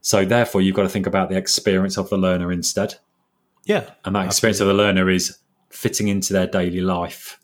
So, 0.00 0.24
therefore, 0.24 0.60
you've 0.60 0.74
got 0.74 0.82
to 0.82 0.88
think 0.88 1.06
about 1.06 1.28
the 1.28 1.36
experience 1.36 1.96
of 1.96 2.10
the 2.10 2.18
learner 2.18 2.50
instead. 2.50 2.96
yeah, 3.64 3.90
And 4.04 4.16
that 4.16 4.26
experience 4.26 4.60
of 4.60 4.66
the 4.66 4.74
learner 4.74 5.08
is 5.08 5.38
fitting 5.70 6.08
into 6.08 6.32
their 6.32 6.46
daily 6.46 6.80
life 6.80 7.38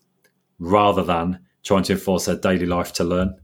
rather 0.59 1.03
than 1.03 1.39
trying 1.63 1.83
to 1.83 1.93
enforce 1.93 2.25
their 2.25 2.35
daily 2.35 2.65
life 2.65 2.91
to 2.93 3.03
learn. 3.03 3.35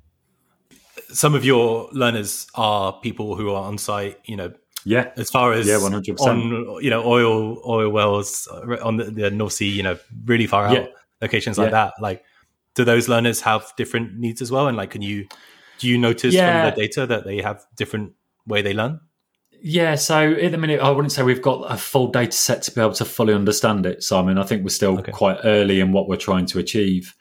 some 1.10 1.36
of 1.36 1.46
your 1.46 1.90
learners 1.94 2.48
are 2.56 2.94
people 3.00 3.36
who 3.36 3.52
are 3.52 3.64
on 3.64 3.78
site. 3.78 4.20
You 4.26 4.36
know, 4.36 4.54
Yeah. 4.88 5.12
as 5.18 5.30
far 5.30 5.54
as 5.54 5.68
Yeah, 5.68 5.80
100%. 5.80 6.20
on 6.30 6.84
you 6.84 6.90
know 6.90 7.04
oil 7.06 7.62
oil 7.68 7.90
wells 7.90 8.48
uh, 8.52 8.78
on 8.88 8.98
the, 8.98 9.06
the 9.06 9.30
North 9.32 9.54
Sea, 9.54 9.68
you 9.70 9.84
know, 9.84 9.98
really 10.26 10.48
far 10.48 10.66
out 10.68 10.74
Yeah. 10.74 10.86
locations 11.22 11.58
like 11.58 11.68
Yeah. 11.68 11.80
that. 11.80 11.94
Like, 12.02 12.24
do 12.76 12.84
those 12.86 13.08
learners 13.10 13.42
have 13.42 13.64
different 13.78 14.18
needs 14.18 14.42
as 14.42 14.50
well? 14.52 14.68
And 14.68 14.78
like, 14.78 14.92
can 14.92 15.02
you 15.02 15.28
do 15.80 15.88
you 15.88 15.98
notice 15.98 16.34
Yeah. 16.34 16.48
from 16.48 16.76
the 16.76 16.82
data 16.88 17.06
that 17.06 17.26
they 17.26 17.42
have 17.42 17.64
different 17.76 18.14
way 18.48 18.62
they 18.62 18.74
learn? 18.74 19.00
Yeah, 19.62 19.96
so 19.96 20.18
at 20.34 20.52
the 20.52 20.58
minute, 20.58 20.80
I 20.82 20.90
wouldn't 20.92 21.12
say 21.12 21.24
we've 21.24 21.42
got 21.42 21.72
a 21.72 21.78
full 21.78 22.08
data 22.12 22.32
set 22.32 22.62
to 22.64 22.72
be 22.72 22.80
able 22.80 22.94
to 22.94 23.06
fully 23.06 23.34
understand 23.34 23.86
it, 23.88 24.04
Simon. 24.04 24.38
I 24.38 24.44
think 24.44 24.62
we're 24.64 24.70
still 24.70 25.00
Okay. 25.00 25.12
quite 25.12 25.40
early 25.44 25.80
in 25.80 25.92
what 25.92 26.08
we're 26.08 26.16
trying 26.30 26.46
to 26.48 26.60
achieve, 26.60 27.16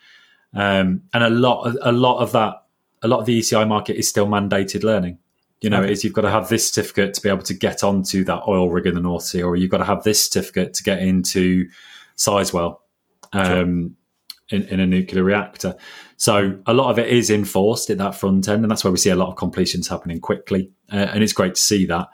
um, 0.55 1.03
and 1.15 1.25
a 1.25 1.31
lot, 1.31 1.65
of, 1.67 1.79
a 1.83 1.93
lot 1.93 2.19
of 2.19 2.33
that, 2.33 2.55
a 3.03 3.09
lot 3.09 3.21
of 3.21 3.27
the 3.27 3.39
ECI 3.39 3.67
market 3.67 3.97
is 3.97 4.09
still 4.09 4.27
mandated 4.27 4.83
learning. 4.85 5.19
You 5.63 5.71
know, 5.71 5.81
Okay. 5.83 5.93
is 5.93 6.05
you've 6.05 6.13
got 6.13 6.23
to 6.23 6.31
have 6.31 6.49
this 6.49 6.69
certificate 6.71 7.15
to 7.15 7.23
be 7.23 7.29
able 7.31 7.43
to 7.43 7.55
get 7.55 7.83
onto 7.83 8.25
that 8.25 8.43
oil 8.47 8.71
rig 8.71 8.87
in 8.87 8.95
the 8.95 9.01
North 9.01 9.23
Sea, 9.25 9.43
or 9.43 9.57
you've 9.57 9.71
got 9.71 9.79
to 9.79 9.85
have 9.85 10.03
this 10.05 10.23
certificate 10.25 10.75
to 10.75 10.83
get 10.83 10.99
into 10.99 11.67
Sizewell 12.19 12.77
um, 13.33 13.97
in, 14.51 14.63
in 14.65 14.81
a 14.81 14.87
nuclear 14.87 15.25
reactor. 15.25 15.75
So 16.19 16.59
a 16.67 16.75
lot 16.75 16.91
of 16.91 16.99
it 16.99 17.09
is 17.09 17.31
enforced 17.31 17.89
at 17.91 17.99
that 17.99 18.15
front 18.15 18.49
end, 18.49 18.65
and 18.65 18.71
that's 18.71 18.85
where 18.85 18.91
we 18.93 18.99
see 18.99 19.11
a 19.11 19.17
lot 19.17 19.29
of 19.31 19.37
completions 19.37 19.89
happening 19.89 20.21
quickly, 20.21 20.71
uh, 20.93 20.97
and 20.97 21.23
it's 21.23 21.33
great 21.33 21.55
to 21.55 21.61
see 21.61 21.87
that 21.87 22.09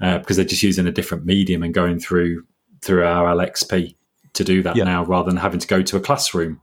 uh, 0.00 0.18
because 0.18 0.36
they're 0.36 0.44
just 0.44 0.62
using 0.62 0.86
a 0.86 0.92
different 0.92 1.24
medium 1.24 1.62
and 1.62 1.72
going 1.74 1.98
through 2.00 2.44
through 2.82 3.04
our 3.04 3.34
LXP 3.36 3.94
to 4.32 4.42
do 4.44 4.62
that 4.62 4.74
Yeah. 4.74 4.84
now, 4.84 5.04
rather 5.04 5.28
than 5.30 5.36
having 5.36 5.60
to 5.60 5.66
go 5.68 5.82
to 5.82 5.96
a 5.96 6.00
classroom. 6.00 6.60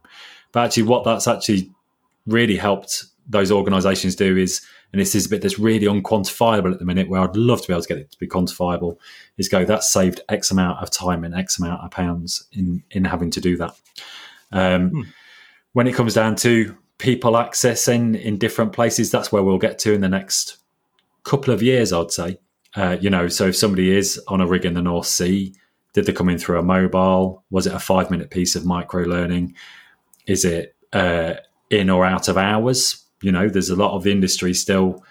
But 0.52 0.64
actually, 0.66 0.82
what 0.84 1.04
that's 1.04 1.28
actually 1.28 1.70
really 2.26 2.56
helped 2.56 3.04
those 3.28 3.52
organisations 3.52 4.14
do 4.16 4.36
is, 4.36 4.60
and 4.92 5.00
this 5.00 5.14
is 5.14 5.26
a 5.26 5.28
bit 5.28 5.42
that's 5.42 5.58
really 5.58 5.86
unquantifiable 5.86 6.72
at 6.72 6.78
the 6.78 6.84
minute, 6.84 7.08
where 7.08 7.20
I'd 7.20 7.36
love 7.36 7.60
to 7.62 7.68
be 7.68 7.72
able 7.72 7.82
to 7.82 7.88
get 7.88 7.98
it 7.98 8.10
to 8.12 8.18
be 8.18 8.26
quantifiable, 8.26 8.98
is 9.36 9.48
go 9.48 9.64
that 9.64 9.84
saved 9.84 10.20
X 10.28 10.50
amount 10.50 10.82
of 10.82 10.90
time 10.90 11.24
and 11.24 11.34
X 11.34 11.58
amount 11.58 11.82
of 11.82 11.90
pounds 11.90 12.44
in 12.52 12.82
in 12.90 13.04
having 13.04 13.30
to 13.30 13.40
do 13.40 13.56
that. 13.56 13.74
Um, 14.52 15.12
When 15.74 15.86
it 15.86 15.94
comes 15.94 16.14
down 16.14 16.34
to 16.36 16.76
people 16.96 17.32
accessing 17.32 18.20
in 18.20 18.38
different 18.38 18.72
places, 18.72 19.10
that's 19.10 19.30
where 19.30 19.42
we'll 19.42 19.58
get 19.58 19.78
to 19.80 19.92
in 19.92 20.00
the 20.00 20.08
next 20.08 20.56
couple 21.22 21.54
of 21.54 21.62
years, 21.62 21.92
I'd 21.92 22.10
say. 22.10 22.38
Uh, 22.74 22.96
you 23.00 23.10
know, 23.10 23.28
so 23.28 23.48
if 23.48 23.56
somebody 23.56 23.96
is 23.96 24.20
on 24.28 24.40
a 24.40 24.46
rig 24.46 24.64
in 24.64 24.74
the 24.74 24.82
North 24.82 25.06
Sea, 25.06 25.54
did 25.92 26.06
they 26.06 26.12
come 26.12 26.28
in 26.28 26.38
through 26.38 26.58
a 26.58 26.62
mobile? 26.62 27.44
Was 27.50 27.66
it 27.66 27.74
a 27.74 27.78
five 27.78 28.10
minute 28.10 28.30
piece 28.30 28.56
of 28.56 28.64
micro 28.64 29.02
learning? 29.02 29.54
Is 30.26 30.44
it 30.44 30.74
uh, 30.92 31.34
in 31.70 31.90
or 31.90 32.04
out 32.04 32.28
of 32.28 32.36
hours? 32.36 33.04
You 33.22 33.32
know, 33.32 33.48
there's 33.48 33.70
a 33.70 33.76
lot 33.76 33.94
of 33.94 34.02
the 34.04 34.12
industry 34.12 34.54
still 34.54 35.04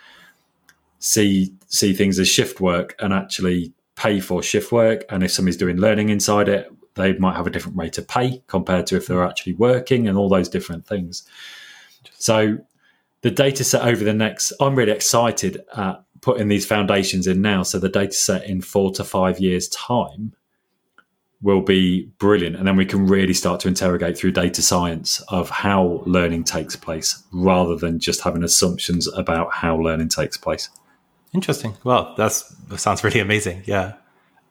see 0.99 1.53
see 1.67 1.93
things 1.93 2.17
as 2.19 2.27
shift 2.27 2.59
work 2.59 2.95
and 2.99 3.13
actually 3.13 3.73
pay 3.95 4.19
for 4.19 4.41
shift 4.41 4.71
work. 4.71 5.03
And 5.09 5.23
if 5.23 5.31
somebody's 5.31 5.57
doing 5.57 5.77
learning 5.77 6.09
inside 6.09 6.47
it, 6.47 6.71
they 6.95 7.13
might 7.17 7.35
have 7.35 7.47
a 7.47 7.49
different 7.49 7.77
rate 7.77 7.97
of 7.97 8.07
pay 8.07 8.43
compared 8.47 8.87
to 8.87 8.95
if 8.95 9.07
they're 9.07 9.25
actually 9.25 9.53
working 9.53 10.07
and 10.07 10.17
all 10.17 10.29
those 10.29 10.49
different 10.49 10.85
things. 10.87 11.23
So 12.17 12.59
the 13.21 13.31
data 13.31 13.63
set 13.63 13.83
over 13.83 14.03
the 14.03 14.13
next, 14.13 14.53
I'm 14.59 14.75
really 14.75 14.91
excited 14.91 15.61
at 15.75 16.03
putting 16.21 16.47
these 16.47 16.65
foundations 16.65 17.27
in 17.27 17.41
now. 17.41 17.63
So 17.63 17.79
the 17.79 17.89
data 17.89 18.13
set 18.13 18.45
in 18.45 18.61
four 18.61 18.91
to 18.93 19.03
five 19.03 19.39
years' 19.39 19.67
time 19.69 20.33
will 21.41 21.61
be 21.61 22.03
brilliant. 22.17 22.55
And 22.55 22.67
then 22.67 22.75
we 22.75 22.85
can 22.85 23.05
really 23.05 23.33
start 23.33 23.59
to 23.61 23.67
interrogate 23.67 24.17
through 24.17 24.31
data 24.31 24.61
science 24.61 25.21
of 25.27 25.49
how 25.49 26.01
learning 26.05 26.45
takes 26.45 26.75
place 26.75 27.23
rather 27.31 27.75
than 27.75 27.99
just 27.99 28.21
having 28.21 28.43
assumptions 28.43 29.07
about 29.13 29.53
how 29.53 29.77
learning 29.77 30.09
takes 30.09 30.35
place. 30.37 30.69
Interesting. 31.33 31.75
Well, 31.83 32.15
that's, 32.17 32.41
that 32.69 32.79
sounds 32.79 33.03
really 33.03 33.19
amazing. 33.19 33.61
Yeah. 33.65 33.93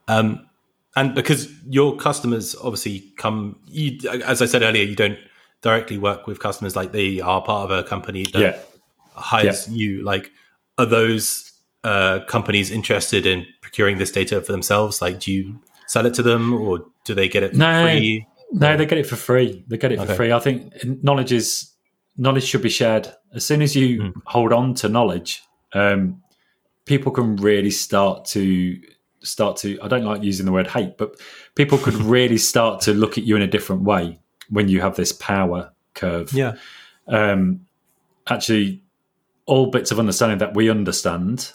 Um, 0.07 0.47
and 0.95 1.15
because 1.15 1.53
your 1.69 1.97
customers 1.97 2.55
obviously 2.55 3.13
come, 3.17 3.59
you, 3.67 3.99
as 4.25 4.41
I 4.41 4.47
said 4.47 4.63
earlier, 4.63 4.85
you 4.85 4.95
don't 4.95 5.19
directly 5.63 5.99
work 5.99 6.27
with 6.29 6.39
customers 6.39 6.77
like 6.77 6.93
they 6.93 7.21
are 7.21 7.43
part 7.43 7.71
of 7.71 7.77
a 7.77 7.83
company 7.83 8.25
that 8.33 8.41
Yeah. 8.41 8.59
hires 9.15 9.67
Yeah. 9.69 9.75
you. 9.75 10.05
Like, 10.05 10.31
are 10.79 10.87
those 10.87 11.53
uh, 11.83 12.21
companies 12.29 12.71
interested 12.71 13.27
in 13.27 13.47
procuring 13.61 13.99
this 13.99 14.11
data 14.13 14.41
for 14.41 14.53
themselves? 14.53 15.03
Like, 15.03 15.19
do 15.21 15.33
you 15.33 15.61
sell 15.87 16.07
it 16.07 16.15
to 16.15 16.23
them, 16.23 16.53
or 16.53 16.85
do 17.05 17.15
they 17.15 17.29
get 17.29 17.43
it 17.43 17.53
for 17.53 17.59
No. 17.59 17.83
free? 17.85 18.27
No, 18.53 18.77
they 18.77 18.87
get 18.87 18.99
it 18.99 19.07
for 19.07 19.17
free. 19.17 19.65
They 19.69 19.77
get 19.77 19.93
it 19.93 19.97
for 19.99 20.05
Okay. 20.05 20.15
free. 20.17 20.33
I 20.33 20.39
think 20.39 20.73
knowledge 21.03 21.33
is 21.33 21.73
knowledge 22.19 22.45
should 22.45 22.63
be 22.63 22.71
shared. 22.71 23.09
As 23.35 23.45
soon 23.45 23.61
as 23.61 23.77
you 23.77 24.01
Mm. 24.01 24.13
hold 24.25 24.53
on 24.53 24.73
to 24.75 24.89
knowledge, 24.89 25.43
um, 25.75 26.23
people 26.87 27.13
can 27.13 27.37
really 27.37 27.71
start 27.71 28.25
to 28.27 28.79
start 29.23 29.57
to. 29.59 29.79
I 29.83 29.89
don't 29.89 30.05
like 30.05 30.23
using 30.23 30.47
the 30.47 30.53
word 30.53 30.69
hate, 30.69 30.97
but 30.97 31.21
people 31.57 31.77
could 31.79 31.95
really 32.17 32.39
start 32.39 32.81
to 32.83 32.95
look 32.95 33.19
at 33.19 33.25
you 33.25 33.37
in 33.37 33.43
a 33.43 33.47
different 33.47 33.83
way 33.83 34.19
when 34.51 34.69
you 34.69 34.81
have 34.81 34.97
this 34.97 35.13
power 35.13 35.73
curve. 35.95 36.33
Yeah. 36.33 36.55
Um, 37.09 37.61
actually, 38.29 38.83
all 39.47 39.67
bits 39.71 39.91
of 39.91 39.99
understanding 39.99 40.39
that 40.39 40.55
we 40.55 40.71
understand. 40.71 41.53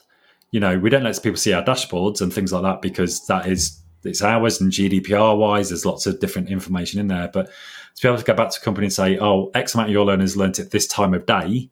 You 0.52 0.60
know, 0.60 0.78
we 0.78 0.90
don't 0.90 1.04
let 1.04 1.22
people 1.24 1.38
see 1.38 1.54
our 1.54 1.64
dashboards 1.64 2.22
and 2.22 2.32
things 2.34 2.52
like 2.52 2.64
that 2.64 2.82
because 2.82 3.26
that 3.28 3.48
is 3.48 3.81
it's 4.06 4.22
ours 4.22 4.62
and 4.62 4.72
GDPR 4.72 5.38
wise, 5.38 5.70
there's 5.70 5.86
lots 5.86 6.06
of 6.06 6.20
different 6.20 6.50
information 6.50 7.00
in 7.00 7.08
there. 7.08 7.30
But 7.32 7.48
to 7.48 8.02
be 8.02 8.08
able 8.08 8.18
to 8.18 8.24
go 8.24 8.34
back 8.34 8.52
to 8.52 8.60
a 8.60 8.64
company 8.64 8.86
and 8.86 8.94
say, 8.94 9.18
oh, 9.20 9.52
X 9.54 9.74
amount 9.74 9.90
of 9.90 9.94
your 9.94 10.06
learners 10.06 10.38
learnt 10.38 10.60
it 10.60 10.72
this 10.72 10.88
time 10.88 11.14
of 11.14 11.26
day 11.26 11.70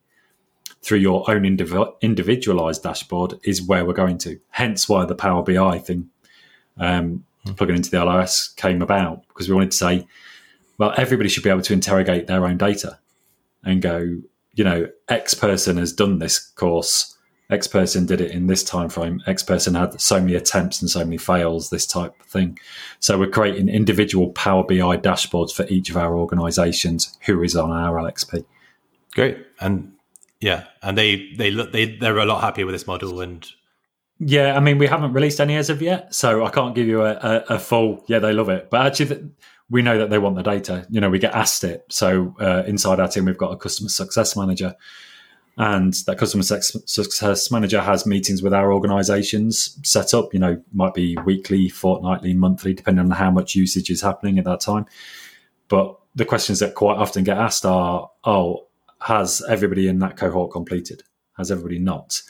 through 0.81 1.00
your 1.00 1.29
own 1.29 1.41
indiv- 1.41 2.01
individualized 2.01 2.83
dashboard 2.83 3.39
is 3.43 3.62
where 3.62 3.86
we're 3.86 3.93
going 3.93 4.17
to. 4.19 4.39
Hence 4.50 4.88
why 4.88 5.05
the 5.05 5.15
Power 5.15 5.43
BI 5.43 5.79
thing, 5.79 6.09
um, 6.77 7.25
plugging 7.55 7.75
into 7.75 7.89
the 7.89 7.98
LRS 7.98 8.55
came 8.55 8.81
about 8.81 9.27
because 9.27 9.50
we 9.50 9.55
wanted 9.55 9.71
to 9.71 9.77
say, 9.77 10.07
well, 10.77 10.93
everybody 10.98 11.29
should 11.29 11.43
be 11.43 11.50
able 11.50 11.62
to 11.62 11.74
interrogate 11.74 12.27
their 12.27 12.45
own 12.45 12.57
data 12.57 13.00
and 13.63 13.81
go, 13.81 14.21
you 14.53 14.63
know, 14.63 14.88
X 15.09 15.33
person 15.33 15.77
has 15.77 15.91
done 15.91 16.19
this 16.19 16.39
course. 16.39 17.17
X 17.50 17.68
person 17.68 18.06
did 18.06 18.22
it 18.22 18.32
in 18.32 18.48
this 18.48 18.63
time 18.63 18.89
frame. 18.89 19.22
X 19.25 19.41
person 19.41 19.74
had 19.74 20.00
so 20.00 20.20
many 20.20 20.36
attempts 20.36 20.82
and 20.82 20.89
so 20.89 21.00
many 21.00 21.18
fails. 21.18 21.70
This 21.70 21.88
type 21.88 22.13
of 22.20 22.25
thing. 22.27 22.60
So 23.00 23.18
we're 23.18 23.29
creating 23.29 23.70
individual 23.70 24.29
Power 24.32 24.63
BI 24.63 24.98
dashboards 24.98 25.51
for 25.51 25.65
each 25.68 25.89
of 25.89 25.98
our 25.98 26.15
organisations 26.15 27.18
who 27.25 27.41
is 27.41 27.56
on 27.56 27.72
our 27.72 27.96
LXP. 27.96 28.46
Great. 29.15 29.38
And 29.60 29.94
yeah, 30.39 30.65
and 30.84 30.98
they 30.98 31.34
they 31.38 31.51
look 31.51 31.72
they 31.72 31.98
they're 31.98 32.18
a 32.20 32.25
lot 32.25 32.41
happier 32.41 32.65
with 32.65 32.75
this 32.75 32.88
model 32.88 33.20
and 33.20 33.46
Yeah, 34.20 34.56
I 34.56 34.60
mean, 34.60 34.77
we 34.77 34.88
haven't 34.88 35.14
released 35.14 35.40
any 35.42 35.55
as 35.55 35.70
of 35.70 35.81
yet, 35.81 36.14
so 36.14 36.46
I 36.46 36.50
can't 36.50 36.75
give 36.75 36.88
you 36.88 37.01
a, 37.01 37.14
a, 37.14 37.44
a 37.55 37.59
full. 37.59 38.03
Yeah, 38.07 38.20
they 38.20 38.33
love 38.33 38.50
it, 38.50 38.70
but 38.70 38.85
actually, 38.85 39.05
th- 39.07 39.22
we 39.70 39.81
know 39.81 39.98
that 39.98 40.09
they 40.09 40.18
want 40.18 40.35
the 40.35 40.44
data. 40.44 40.85
You 40.90 41.00
know, 41.00 41.09
we 41.09 41.20
get 41.20 41.33
asked 41.33 41.64
it. 41.64 41.85
So 41.90 42.35
uh, 42.40 42.64
inside 42.68 43.00
our 43.00 43.07
team, 43.07 43.25
we've 43.25 43.38
got 43.38 43.51
a 43.51 43.57
customer 43.57 43.90
success 43.90 44.35
manager, 44.35 44.75
and 45.59 45.93
that 46.07 46.17
customer 46.17 46.41
success 46.41 47.51
manager 47.51 47.81
has 47.81 48.05
meetings 48.05 48.41
with 48.41 48.53
our 48.53 48.74
organisations 48.74 49.77
set 49.83 50.13
up. 50.13 50.33
You 50.33 50.39
know, 50.39 50.63
might 50.74 50.93
be 50.93 51.17
weekly, 51.25 51.69
fortnightly, 51.69 52.33
monthly, 52.33 52.74
depending 52.74 53.05
on 53.05 53.11
how 53.11 53.29
much 53.29 53.55
usage 53.55 53.89
is 53.91 54.01
happening 54.01 54.39
at 54.39 54.45
that 54.45 54.61
time. 54.61 54.85
But 55.67 56.00
the 56.15 56.25
questions 56.25 56.59
that 56.59 56.75
quite 56.75 56.98
often 56.98 57.25
get 57.25 57.37
asked 57.37 57.65
are, 57.65 58.09
"Oh, 58.24 58.67
has 59.01 59.43
everybody 59.48 59.87
in 59.87 60.00
that 60.00 60.17
cohort 60.17 60.51
completed? 60.51 61.03
Has 61.37 61.51
everybody 61.51 61.77
not?" 61.77 62.22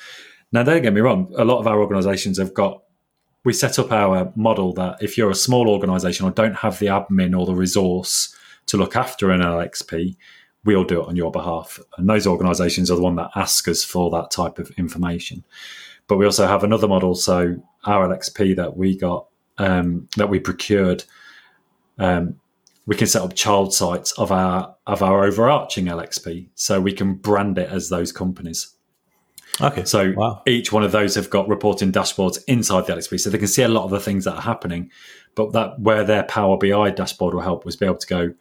Now, 0.51 0.63
don't 0.63 0.81
get 0.81 0.93
me 0.93 1.01
wrong, 1.01 1.31
a 1.37 1.45
lot 1.45 1.59
of 1.59 1.67
our 1.67 1.79
organisations 1.79 2.39
have 2.39 2.55
got, 2.55 2.81
we 3.45 3.53
set 3.53 3.77
up 3.77 3.91
our 3.91 4.33
model 4.35 4.73
that 4.73 4.97
if 5.01 5.15
you're 5.15 5.29
a 5.29 5.35
small 5.35 5.69
organisation 5.69 6.25
or 6.25 6.31
don't 6.31 6.55
have 6.55 6.79
the 6.79 6.87
admin 6.87 7.39
or 7.39 7.45
the 7.45 7.53
resource 7.53 8.35
to 8.65 8.75
look 8.75 8.95
after 8.95 9.29
an 9.29 9.41
LXP, 9.41 10.17
we'll 10.65 10.83
do 10.83 11.01
it 11.01 11.07
on 11.07 11.15
your 11.15 11.31
behalf. 11.31 11.79
And 11.97 12.09
those 12.09 12.27
organisations 12.27 12.91
are 12.91 12.95
the 12.95 13.01
one 13.01 13.15
that 13.15 13.31
ask 13.35 13.67
us 13.67 13.83
for 13.83 14.09
that 14.11 14.31
type 14.31 14.59
of 14.59 14.69
information. 14.77 15.43
But 16.07 16.17
we 16.17 16.25
also 16.25 16.47
have 16.47 16.63
another 16.63 16.87
model. 16.87 17.15
So 17.15 17.55
our 17.85 18.07
LXP 18.07 18.55
that 18.57 18.75
we 18.75 18.97
got, 18.97 19.27
um, 19.57 20.07
that 20.17 20.29
we 20.29 20.39
procured, 20.39 21.03
um, 21.97 22.39
we 22.85 22.95
can 22.95 23.07
set 23.07 23.21
up 23.21 23.35
child 23.35 23.73
sites 23.73 24.11
of 24.13 24.31
our 24.31 24.75
of 24.87 25.03
our 25.03 25.23
overarching 25.23 25.85
LXP, 25.85 26.49
so 26.55 26.81
we 26.81 26.91
can 26.91 27.13
brand 27.13 27.57
it 27.59 27.69
as 27.69 27.89
those 27.89 28.11
companies. 28.11 28.73
okay. 29.61 29.83
So 29.85 30.13
Wow. 30.15 30.41
each 30.47 30.71
one 30.71 30.83
of 30.83 30.91
those 30.91 31.13
have 31.15 31.29
got 31.29 31.47
reporting 31.47 31.91
dashboards 31.91 32.39
inside 32.47 32.87
the 32.87 32.93
LXP, 32.93 33.19
so 33.19 33.29
they 33.29 33.37
can 33.37 33.47
see 33.47 33.61
a 33.61 33.67
lot 33.67 33.83
of 33.83 33.91
the 33.91 33.99
things 33.99 34.25
that 34.25 34.35
are 34.35 34.41
happening. 34.41 34.89
But 35.35 35.53
that 35.53 35.79
where 35.79 36.03
their 36.03 36.23
Power 36.23 36.57
BI 36.57 36.89
dashboard 36.91 37.35
will 37.35 37.41
help 37.41 37.63
was 37.65 37.75
be 37.75 37.85
able 37.85 37.97
to 37.97 38.07
go, 38.07 38.33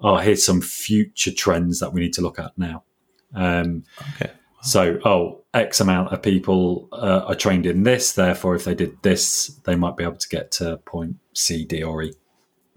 oh, 0.00 0.16
here's 0.16 0.44
some 0.44 0.60
future 0.60 1.32
trends 1.32 1.80
that 1.80 1.92
we 1.92 2.00
need 2.00 2.12
to 2.14 2.20
look 2.22 2.38
at 2.38 2.52
now. 2.58 2.82
Um, 3.34 3.84
Okay. 4.14 4.32
so, 4.62 4.98
oh, 5.04 5.40
X 5.54 5.80
amount 5.80 6.12
of 6.12 6.22
people 6.22 6.88
uh, 6.92 7.22
are 7.26 7.34
trained 7.34 7.66
in 7.66 7.82
this. 7.84 8.12
Therefore, 8.12 8.54
if 8.54 8.64
they 8.64 8.74
did 8.74 9.00
this, 9.02 9.48
they 9.64 9.76
might 9.76 9.96
be 9.96 10.04
able 10.04 10.16
to 10.16 10.28
get 10.28 10.50
to 10.52 10.76
point 10.78 11.16
C, 11.32 11.64
D, 11.64 11.82
or 11.82 12.02
E. 12.02 12.14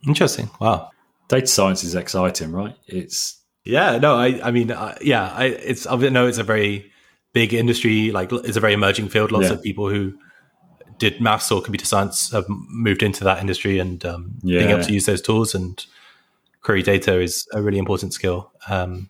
Interesting. 0.05 0.49
Wow. 0.59 0.91
Data 1.27 1.47
science 1.47 1.83
is 1.83 1.95
exciting, 1.95 2.51
right? 2.51 2.75
It's 2.87 3.37
Yeah, 3.65 3.97
no, 3.97 4.15
I, 4.15 4.39
I 4.47 4.51
mean, 4.51 4.71
uh, 4.71 4.95
yeah, 5.01 5.31
I, 5.33 5.45
it's, 5.45 5.85
I 5.85 5.95
know 5.95 6.27
it's 6.27 6.37
a 6.37 6.43
very 6.43 6.91
big 7.33 7.53
industry, 7.53 8.11
like 8.11 8.31
it's 8.31 8.57
a 8.57 8.61
very 8.61 8.73
emerging 8.73 9.09
field. 9.09 9.31
Lots 9.31 9.47
Yeah. 9.47 9.53
of 9.53 9.61
people 9.63 9.89
who 9.89 10.13
did 10.99 11.19
maths 11.21 11.51
or 11.51 11.61
computer 11.61 11.85
science 11.85 12.31
have 12.31 12.45
moved 12.47 13.03
into 13.03 13.23
that 13.25 13.39
industry, 13.39 13.77
and 13.79 14.03
um, 14.05 14.31
being 14.43 14.69
able 14.69 14.83
to 14.83 14.93
use 14.93 15.05
those 15.05 15.21
tools 15.21 15.53
and 15.53 15.85
query 16.61 16.83
data 16.83 17.19
is 17.19 17.47
a 17.53 17.61
really 17.61 17.77
important 17.77 18.13
skill. 18.13 18.51
Um, 18.69 19.09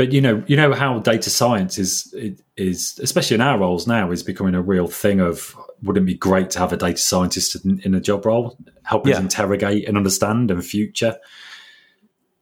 but 0.00 0.12
you 0.12 0.20
know 0.22 0.42
you 0.46 0.56
know 0.56 0.72
how 0.72 0.98
data 1.00 1.28
science 1.28 1.76
is 1.76 2.14
is 2.56 2.98
especially 3.02 3.34
in 3.34 3.42
our 3.42 3.58
roles 3.58 3.86
now 3.86 4.10
is 4.10 4.22
becoming 4.22 4.54
a 4.54 4.62
real 4.62 4.86
thing 4.86 5.20
of 5.20 5.54
wouldn't 5.82 6.04
it 6.04 6.06
be 6.06 6.14
great 6.14 6.48
to 6.50 6.58
have 6.58 6.72
a 6.72 6.76
data 6.78 6.96
scientist 6.96 7.62
in, 7.64 7.80
in 7.80 7.94
a 7.94 8.00
job 8.00 8.24
role 8.24 8.56
helping 8.84 9.12
us 9.12 9.18
interrogate 9.18 9.86
and 9.86 9.98
understand 9.98 10.50
and 10.50 10.64
future? 10.64 11.18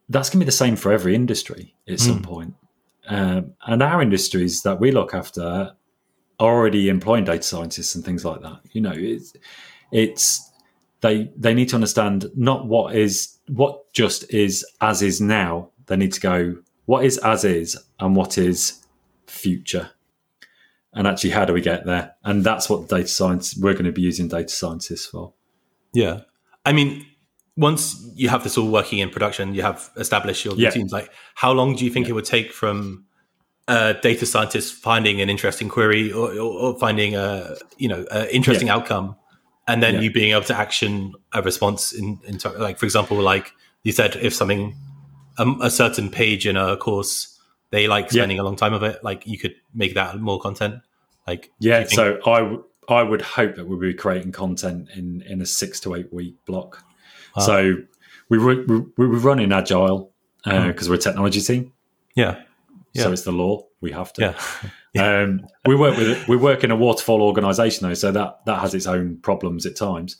That's 0.08 0.30
going 0.30 0.38
to 0.38 0.44
be 0.44 0.46
the 0.46 0.52
same 0.52 0.76
for 0.76 0.92
every 0.92 1.16
industry 1.16 1.74
at 1.88 1.98
some 1.98 2.22
point. 2.22 2.54
Um, 3.08 3.54
and 3.66 3.82
our 3.82 4.00
industries 4.00 4.62
that 4.62 4.78
we 4.78 4.92
look 4.92 5.12
after 5.12 5.42
are 5.42 5.74
already 6.38 6.88
employing 6.88 7.24
data 7.24 7.42
scientists 7.42 7.94
and 7.96 8.04
things 8.04 8.24
like 8.24 8.40
that. 8.42 8.60
You 8.70 8.82
know 8.82 8.94
it's 8.94 9.34
it's 9.90 10.48
they 11.00 11.30
they 11.36 11.54
need 11.54 11.70
to 11.70 11.74
understand 11.74 12.26
not 12.36 12.68
what 12.68 12.94
is 12.94 13.37
what 13.48 13.92
just 13.92 14.32
is 14.32 14.64
as 14.80 15.02
is 15.02 15.20
now 15.20 15.70
they 15.86 15.96
need 15.96 16.12
to 16.12 16.20
go 16.20 16.56
what 16.86 17.04
is 17.04 17.18
as 17.18 17.44
is 17.44 17.76
and 18.00 18.16
what 18.16 18.38
is 18.38 18.84
future? 19.26 19.90
And 20.94 21.06
actually 21.06 21.30
how 21.30 21.44
do 21.44 21.52
we 21.52 21.60
get 21.60 21.84
there? 21.84 22.14
And 22.24 22.44
that's 22.44 22.70
what 22.70 22.88
data 22.88 23.08
science 23.08 23.56
we're 23.56 23.74
going 23.74 23.84
to 23.84 23.92
be 23.92 24.02
using 24.02 24.28
data 24.28 24.48
scientists 24.48 25.06
for. 25.06 25.34
Yeah, 25.92 26.20
I 26.64 26.72
mean, 26.72 27.06
once 27.56 28.10
you 28.14 28.28
have 28.28 28.42
this 28.44 28.56
all 28.56 28.70
working 28.70 29.00
in 29.00 29.10
production, 29.10 29.54
you 29.54 29.62
have 29.62 29.90
established 29.96 30.44
your 30.44 30.54
Yeah. 30.56 30.70
teams. 30.70 30.92
Like, 30.92 31.10
how 31.34 31.52
long 31.52 31.76
do 31.76 31.84
you 31.84 31.90
think 31.90 32.08
it 32.08 32.12
would 32.12 32.24
take 32.24 32.52
from 32.52 33.04
a 33.66 33.94
data 33.94 34.24
scientist 34.24 34.74
finding 34.74 35.20
an 35.20 35.28
interesting 35.28 35.68
query 35.68 36.10
or, 36.10 36.30
or, 36.32 36.38
or 36.38 36.78
finding 36.78 37.14
a 37.16 37.54
you 37.76 37.88
know 37.88 38.06
an 38.10 38.28
interesting 38.28 38.70
outcome, 38.70 39.16
and 39.68 39.82
then 39.82 39.94
Yeah. 39.94 40.00
you 40.00 40.10
being 40.10 40.32
able 40.32 40.44
to 40.44 40.56
action 40.56 41.14
a 41.32 41.42
response 41.42 41.92
in, 41.92 42.18
in 42.26 42.38
like 42.58 42.78
for 42.78 42.86
example, 42.86 43.18
like 43.18 43.52
you 43.84 43.92
said, 43.92 44.16
if 44.16 44.34
something 44.34 44.74
um, 45.38 45.60
a 45.62 45.70
certain 45.70 46.10
page 46.10 46.46
in 46.48 46.56
a 46.56 46.76
course 46.76 47.38
they 47.70 47.86
like 47.86 48.06
Yeah. 48.06 48.22
spending 48.22 48.38
a 48.38 48.42
long 48.42 48.56
time 48.56 48.72
of 48.74 48.82
it, 48.82 49.04
like 49.04 49.26
you 49.26 49.38
could 49.38 49.54
make 49.74 49.94
that 49.94 50.18
more 50.18 50.40
content. 50.40 50.76
Like, 51.26 51.50
yeah 51.60 51.80
think- 51.84 51.90
so 51.90 52.18
I 52.26 52.38
w- 52.40 52.64
I 52.88 53.02
would 53.02 53.20
hope 53.20 53.54
that 53.56 53.66
we'll 53.68 53.78
be 53.78 53.92
creating 53.94 54.32
content 54.32 54.88
in 54.96 55.22
in 55.28 55.42
a 55.42 55.46
six 55.46 55.78
to 55.80 55.94
eight 55.94 56.10
week 56.12 56.36
block 56.46 56.82
Wow. 57.36 57.42
so 57.44 57.74
we 58.30 58.38
ru- 58.38 58.90
we, 58.96 59.06
we 59.06 59.18
run 59.18 59.38
in 59.38 59.52
agile 59.52 60.10
because 60.44 60.88
we're 60.88 60.94
a 60.94 60.98
technology 60.98 61.40
team 61.42 61.72
yeah, 62.14 62.42
so 62.94 63.12
it's 63.12 63.22
the 63.22 63.32
law 63.32 63.62
we 63.80 63.92
have 63.92 64.12
to 64.14 64.22
yeah, 64.94 65.20
Um, 65.22 65.46
we 65.66 65.76
work 65.76 65.96
with 65.96 66.26
we 66.28 66.36
work 66.36 66.64
in 66.64 66.70
a 66.70 66.76
waterfall 66.76 67.22
organisation 67.22 67.88
though, 67.88 67.94
so 67.94 68.10
that 68.12 68.44
that 68.46 68.60
has 68.60 68.74
its 68.74 68.86
own 68.86 69.18
problems 69.18 69.66
at 69.66 69.76
times. 69.76 70.16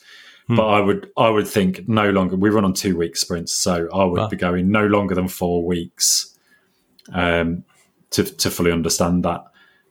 Hmm. 0.47 0.57
But 0.57 0.67
I 0.69 0.81
would 0.81 1.11
I 1.17 1.29
would 1.31 1.49
think 1.49 1.89
no 1.89 2.11
longer. 2.11 2.37
We 2.37 2.51
run 2.51 2.65
on 2.65 2.73
two 2.73 2.97
week 2.97 3.17
sprints, 3.17 3.53
so 3.53 3.89
I 3.93 4.05
would 4.05 4.21
wow. 4.21 4.29
be 4.29 4.37
going 4.37 4.71
no 4.71 4.87
longer 4.87 5.15
than 5.15 5.29
four 5.29 5.65
weeks 5.65 6.39
um, 7.13 7.65
to 8.11 8.25
to 8.25 8.51
fully 8.51 8.73
understand 8.73 9.25
that 9.25 9.45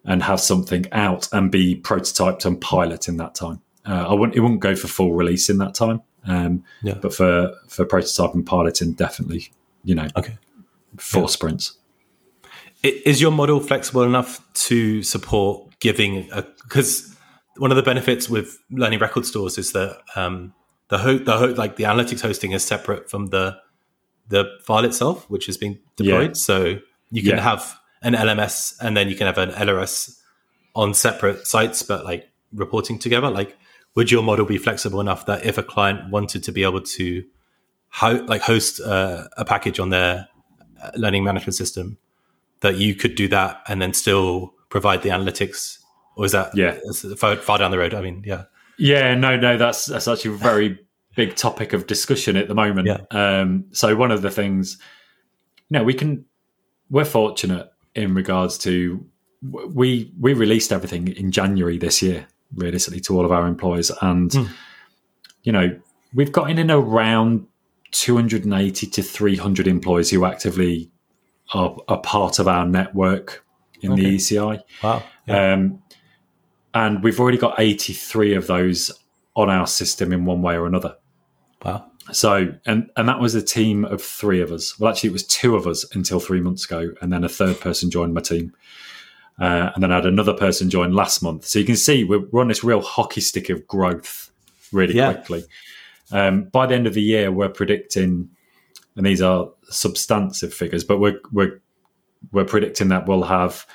and 0.05 0.23
have 0.23 0.39
something 0.39 0.85
out 0.91 1.27
and 1.33 1.51
be 1.51 1.75
prototyped 1.75 2.45
and 2.45 2.59
pilot 2.61 3.07
in 3.07 3.17
that 3.17 3.35
time. 3.35 3.61
Uh, 3.85 4.05
I 4.09 4.13
wouldn't 4.13 4.35
it 4.35 4.39
wouldn't 4.39 4.61
go 4.61 4.75
for 4.75 4.87
full 4.87 5.13
release 5.13 5.49
in 5.49 5.57
that 5.57 5.73
time, 5.73 6.01
um, 6.25 6.63
yeah. 6.81 6.95
but 6.95 7.13
for 7.13 7.53
for 7.67 7.85
prototype 7.85 8.33
and 8.33 8.45
piloting, 8.45 8.93
definitely. 8.93 9.51
You 9.83 9.95
know, 9.95 10.07
okay, 10.15 10.37
four 10.97 11.23
yeah. 11.23 11.27
sprints. 11.27 11.77
Is 12.83 13.19
your 13.19 13.31
model 13.31 13.59
flexible 13.59 14.03
enough 14.03 14.41
to 14.53 15.01
support 15.03 15.79
giving 15.79 16.29
a 16.31 16.43
because 16.63 17.15
one 17.57 17.71
of 17.71 17.77
the 17.77 17.83
benefits 17.83 18.29
with 18.29 18.59
learning 18.69 18.99
record 18.99 19.25
stores 19.25 19.57
is 19.57 19.71
that 19.71 19.99
um, 20.15 20.53
the 20.89 20.97
ho- 20.97 21.17
the 21.17 21.37
ho- 21.37 21.53
like 21.57 21.75
the 21.75 21.85
analytics 21.85 22.21
hosting 22.21 22.51
is 22.51 22.63
separate 22.63 23.09
from 23.09 23.27
the 23.27 23.57
the 24.29 24.45
file 24.63 24.85
itself, 24.85 25.29
which 25.29 25.49
is 25.49 25.57
being 25.57 25.79
deployed. 25.95 26.29
Yeah. 26.29 26.33
So 26.33 26.79
you 27.09 27.21
can 27.21 27.37
yeah. 27.37 27.41
have 27.41 27.79
an 28.01 28.13
LMS 28.13 28.75
and 28.81 28.95
then 28.95 29.09
you 29.09 29.15
can 29.15 29.27
have 29.27 29.37
an 29.37 29.51
LRS 29.51 30.19
on 30.75 30.93
separate 30.93 31.47
sites, 31.47 31.81
but 31.81 32.05
like 32.05 32.29
reporting 32.53 32.99
together. 32.99 33.29
Like, 33.29 33.57
would 33.95 34.11
your 34.11 34.23
model 34.23 34.45
be 34.45 34.57
flexible 34.57 35.01
enough 35.01 35.25
that 35.25 35.45
if 35.45 35.57
a 35.57 35.63
client 35.63 36.11
wanted 36.11 36.43
to 36.43 36.51
be 36.51 36.63
able 36.63 36.81
to 36.81 37.23
ho- 37.89 38.23
like 38.27 38.41
host 38.41 38.79
uh, 38.81 39.27
a 39.37 39.45
package 39.45 39.79
on 39.79 39.89
their 39.89 40.27
uh, 40.81 40.91
learning 40.95 41.23
management 41.23 41.55
system, 41.55 41.97
that 42.61 42.77
you 42.77 42.95
could 42.95 43.15
do 43.15 43.27
that 43.27 43.61
and 43.67 43.81
then 43.81 43.93
still 43.93 44.53
provide 44.69 45.01
the 45.01 45.09
analytics 45.09 45.79
or 46.17 46.25
is 46.25 46.31
that 46.31 46.55
yeah 46.55 46.77
far, 47.15 47.35
far 47.37 47.57
down 47.57 47.71
the 47.71 47.77
road? 47.77 47.93
I 47.93 48.01
mean, 48.01 48.23
yeah, 48.25 48.45
yeah, 48.77 49.15
no, 49.15 49.37
no, 49.37 49.55
that's 49.55 49.85
that's 49.85 50.07
actually 50.07 50.33
a 50.33 50.37
very 50.37 50.79
big 51.15 51.35
topic 51.35 51.73
of 51.73 51.87
discussion 51.87 52.35
at 52.35 52.47
the 52.47 52.55
moment. 52.55 52.87
Yeah. 52.87 53.01
Um, 53.11 53.65
so 53.71 53.95
one 53.95 54.11
of 54.11 54.23
the 54.23 54.31
things, 54.31 54.77
you 55.69 55.77
know, 55.77 55.83
we 55.83 55.93
can 55.93 56.25
we're 56.89 57.05
fortunate 57.05 57.71
in 57.93 58.15
regards 58.15 58.57
to 58.59 59.05
we 59.41 60.11
we 60.19 60.33
released 60.33 60.71
everything 60.71 61.07
in 61.09 61.31
January 61.31 61.77
this 61.77 62.01
year, 62.01 62.27
realistically, 62.55 62.99
to 63.01 63.15
all 63.15 63.23
of 63.23 63.31
our 63.31 63.45
employees, 63.47 63.91
and 64.01 64.31
mm. 64.31 64.49
you 65.43 65.51
know 65.51 65.79
we've 66.15 66.31
got 66.31 66.49
in 66.49 66.71
around 66.71 67.45
280 67.91 68.87
to 68.87 69.03
300 69.03 69.67
employees 69.67 70.09
who 70.09 70.25
actively 70.25 70.91
are, 71.53 71.77
are 71.87 72.01
part 72.01 72.39
of 72.39 72.47
our 72.47 72.65
network 72.65 73.45
in 73.81 73.93
okay. 73.93 74.01
the 74.01 74.15
ECI. 74.15 74.61
Wow. 74.83 75.03
Yeah. 75.27 75.53
Um, 75.53 75.81
and 76.73 77.03
we've 77.03 77.19
already 77.19 77.37
got 77.37 77.59
83 77.59 78.35
of 78.35 78.47
those 78.47 78.91
on 79.35 79.49
our 79.49 79.67
system 79.67 80.11
in 80.11 80.25
one 80.25 80.41
way 80.41 80.55
or 80.55 80.65
another. 80.65 80.95
Wow. 81.63 81.91
So, 82.11 82.53
and 82.65 82.89
and 82.95 83.09
that 83.09 83.19
was 83.19 83.35
a 83.35 83.41
team 83.41 83.83
of 83.83 84.01
three 84.01 84.41
of 84.41 84.51
us. 84.51 84.79
Well, 84.79 84.89
actually, 84.89 85.09
it 85.09 85.13
was 85.13 85.25
two 85.25 85.55
of 85.55 85.67
us 85.67 85.85
until 85.93 86.19
three 86.19 86.39
months 86.39 86.65
ago, 86.65 86.93
and 87.01 87.11
then 87.11 87.23
a 87.23 87.29
third 87.29 87.59
person 87.59 87.91
joined 87.91 88.13
my 88.13 88.21
team, 88.21 88.53
uh, 89.39 89.71
and 89.73 89.83
then 89.83 89.91
I 89.91 89.95
had 89.95 90.05
another 90.05 90.33
person 90.33 90.69
join 90.69 90.93
last 90.93 91.21
month. 91.21 91.45
So 91.45 91.59
you 91.59 91.65
can 91.65 91.75
see 91.75 92.05
we're, 92.05 92.25
we're 92.31 92.41
on 92.41 92.47
this 92.47 92.63
real 92.63 92.81
hockey 92.81 93.19
stick 93.19 93.49
of 93.49 93.67
growth 93.67 94.31
really 94.71 94.95
yeah. 94.95 95.13
quickly. 95.13 95.43
Um, 96.11 96.45
by 96.45 96.65
the 96.65 96.75
end 96.75 96.87
of 96.87 96.93
the 96.93 97.01
year, 97.01 97.31
we're 97.31 97.49
predicting, 97.49 98.29
and 98.97 99.05
these 99.05 99.21
are 99.21 99.49
substantive 99.69 100.53
figures, 100.53 100.83
but 100.83 100.99
we're 100.99 101.19
we're 101.31 101.61
we're 102.31 102.45
predicting 102.45 102.89
that 102.89 103.07
we'll 103.07 103.23
have 103.23 103.65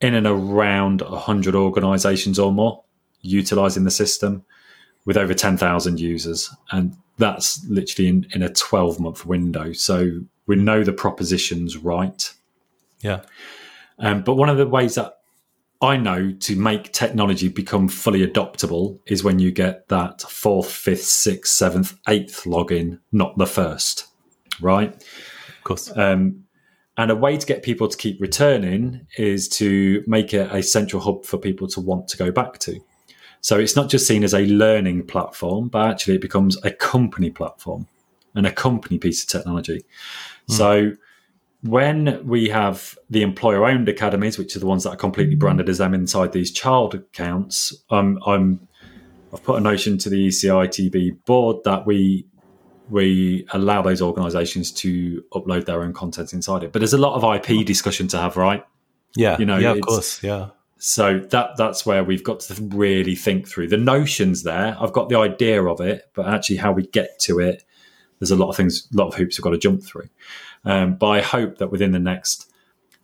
in 0.00 0.14
and 0.14 0.26
around 0.26 1.02
100 1.02 1.54
organizations 1.54 2.38
or 2.38 2.52
more 2.52 2.84
utilizing 3.20 3.84
the 3.84 3.90
system 3.90 4.44
with 5.04 5.16
over 5.16 5.34
10,000 5.34 5.98
users. 5.98 6.50
And 6.70 6.96
that's 7.16 7.64
literally 7.66 8.08
in, 8.08 8.26
in 8.32 8.42
a 8.42 8.52
12 8.52 9.00
month 9.00 9.26
window. 9.26 9.72
So 9.72 10.20
we 10.46 10.56
know 10.56 10.84
the 10.84 10.92
proposition's 10.92 11.76
right. 11.76 12.32
Yeah. 13.00 13.22
Um, 13.98 14.22
but 14.22 14.34
one 14.34 14.48
of 14.48 14.58
the 14.58 14.66
ways 14.66 14.94
that 14.94 15.18
I 15.80 15.96
know 15.96 16.32
to 16.32 16.56
make 16.56 16.92
technology 16.92 17.48
become 17.48 17.88
fully 17.88 18.26
adoptable 18.26 18.98
is 19.06 19.22
when 19.22 19.38
you 19.38 19.52
get 19.52 19.88
that 19.88 20.22
fourth, 20.22 20.70
fifth, 20.70 21.04
sixth, 21.04 21.52
seventh, 21.52 21.96
eighth 22.08 22.44
login, 22.44 22.98
not 23.12 23.38
the 23.38 23.46
first, 23.46 24.07
right? 24.60 24.94
Of 24.94 25.64
course. 25.64 25.96
Um, 25.96 26.44
and 26.96 27.10
a 27.10 27.16
way 27.16 27.36
to 27.36 27.46
get 27.46 27.62
people 27.62 27.88
to 27.88 27.96
keep 27.96 28.20
returning 28.20 29.06
is 29.16 29.48
to 29.50 30.02
make 30.06 30.34
it 30.34 30.50
a 30.52 30.62
central 30.62 31.00
hub 31.00 31.24
for 31.24 31.38
people 31.38 31.68
to 31.68 31.80
want 31.80 32.08
to 32.08 32.16
go 32.16 32.32
back 32.32 32.58
to. 32.60 32.80
So 33.40 33.58
it's 33.58 33.76
not 33.76 33.88
just 33.88 34.06
seen 34.06 34.24
as 34.24 34.34
a 34.34 34.46
learning 34.46 35.06
platform, 35.06 35.68
but 35.68 35.88
actually 35.88 36.16
it 36.16 36.20
becomes 36.20 36.62
a 36.64 36.72
company 36.72 37.30
platform 37.30 37.86
and 38.34 38.46
a 38.46 38.52
company 38.52 38.98
piece 38.98 39.22
of 39.22 39.28
technology. 39.28 39.84
Mm. 40.48 40.54
So 40.54 40.92
when 41.62 42.26
we 42.26 42.48
have 42.48 42.98
the 43.10 43.22
employer 43.22 43.64
owned 43.64 43.88
academies, 43.88 44.38
which 44.38 44.54
are 44.56 44.60
the 44.60 44.66
ones 44.66 44.84
that 44.84 44.90
are 44.90 44.96
completely 44.96 45.34
hmm. 45.34 45.40
branded 45.40 45.68
as 45.68 45.78
them 45.78 45.94
inside 45.94 46.32
these 46.32 46.52
child 46.52 46.94
accounts, 46.94 47.74
um, 47.90 48.18
I'm 48.26 48.68
I've 49.32 49.42
put 49.42 49.58
a 49.58 49.60
notion 49.60 49.98
to 49.98 50.08
the 50.08 50.28
ECITB 50.28 51.24
board 51.26 51.62
that 51.64 51.84
we 51.84 52.26
we 52.90 53.46
allow 53.52 53.82
those 53.82 54.00
organizations 54.00 54.72
to 54.72 55.22
upload 55.32 55.66
their 55.66 55.82
own 55.82 55.92
content 55.92 56.32
inside 56.32 56.62
it. 56.64 56.72
But 56.72 56.80
there's 56.80 56.92
a 56.92 56.98
lot 56.98 57.14
of 57.14 57.24
IP 57.24 57.66
discussion 57.66 58.08
to 58.08 58.18
have, 58.18 58.36
right? 58.36 58.64
Yeah, 59.14 59.36
you 59.38 59.46
know, 59.46 59.58
yeah, 59.58 59.72
of 59.72 59.80
course, 59.80 60.22
yeah. 60.22 60.50
So 60.78 61.18
that 61.18 61.56
that's 61.56 61.84
where 61.84 62.04
we've 62.04 62.22
got 62.22 62.40
to 62.40 62.62
really 62.62 63.16
think 63.16 63.48
through 63.48 63.68
the 63.68 63.76
notions. 63.76 64.42
There, 64.42 64.76
I've 64.78 64.92
got 64.92 65.08
the 65.08 65.18
idea 65.18 65.64
of 65.64 65.80
it, 65.80 66.10
but 66.14 66.26
actually 66.26 66.56
how 66.56 66.72
we 66.72 66.86
get 66.86 67.18
to 67.20 67.40
it, 67.40 67.64
there's 68.20 68.30
a 68.30 68.36
lot 68.36 68.48
of 68.48 68.56
things, 68.56 68.88
a 68.92 68.96
lot 68.96 69.08
of 69.08 69.14
hoops 69.14 69.38
we've 69.38 69.44
got 69.44 69.50
to 69.50 69.58
jump 69.58 69.82
through. 69.82 70.08
Um, 70.64 70.96
but 70.96 71.08
I 71.08 71.20
hope 71.20 71.58
that 71.58 71.70
within 71.70 71.92
the 71.92 71.98
next 71.98 72.50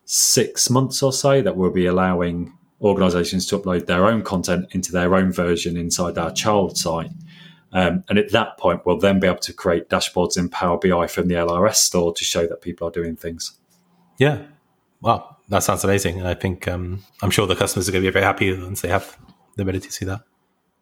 six 0.04 0.70
months 0.70 1.02
or 1.02 1.12
so, 1.12 1.42
that 1.42 1.56
we'll 1.56 1.70
be 1.70 1.86
allowing 1.86 2.56
organisations 2.80 3.46
to 3.46 3.58
upload 3.58 3.86
their 3.86 4.06
own 4.06 4.22
content 4.22 4.66
into 4.72 4.92
their 4.92 5.14
own 5.14 5.32
version 5.32 5.76
inside 5.76 6.18
our 6.18 6.30
child 6.30 6.76
site 6.76 7.10
um, 7.74 8.04
and 8.08 8.18
at 8.18 8.30
that 8.30 8.56
point, 8.56 8.86
we'll 8.86 8.98
then 8.98 9.18
be 9.18 9.26
able 9.26 9.38
to 9.38 9.52
create 9.52 9.90
dashboards 9.90 10.38
in 10.38 10.48
Power 10.48 10.78
BI 10.78 11.08
from 11.08 11.26
the 11.26 11.34
LRS 11.34 11.74
store 11.74 12.14
to 12.14 12.24
show 12.24 12.46
that 12.46 12.62
people 12.62 12.86
are 12.86 12.92
doing 12.92 13.16
things. 13.16 13.58
Yeah. 14.16 14.42
Wow. 15.00 15.36
That 15.48 15.64
sounds 15.64 15.82
amazing. 15.82 16.20
And 16.20 16.28
I 16.28 16.34
think 16.34 16.68
um, 16.68 17.02
I'm 17.20 17.30
sure 17.30 17.46
the 17.46 17.56
customers 17.56 17.88
are 17.88 17.92
going 17.92 18.02
to 18.04 18.08
be 18.08 18.12
very 18.12 18.24
happy 18.24 18.56
once 18.56 18.80
they 18.80 18.88
have 18.88 19.18
the 19.56 19.62
ability 19.62 19.88
to 19.88 19.92
see 19.92 20.04
that. 20.04 20.22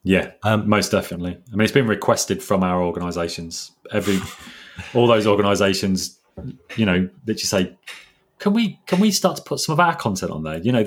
Yeah, 0.04 0.32
um, 0.42 0.68
most 0.68 0.90
definitely. 0.90 1.38
I 1.52 1.56
mean, 1.56 1.62
it's 1.62 1.72
been 1.72 1.86
requested 1.86 2.42
from 2.42 2.62
our 2.64 2.82
organisations. 2.82 3.70
Every, 3.92 4.18
all 4.94 5.06
those 5.06 5.26
organisations, 5.26 6.18
you 6.76 6.84
know, 6.84 7.08
that 7.24 7.40
you 7.40 7.46
say, 7.46 7.76
can 8.38 8.52
we 8.52 8.80
can 8.86 8.98
we 8.98 9.12
start 9.12 9.36
to 9.36 9.42
put 9.42 9.60
some 9.60 9.72
of 9.72 9.80
our 9.80 9.94
content 9.94 10.32
on 10.32 10.42
there? 10.42 10.58
You 10.58 10.72
know, 10.72 10.84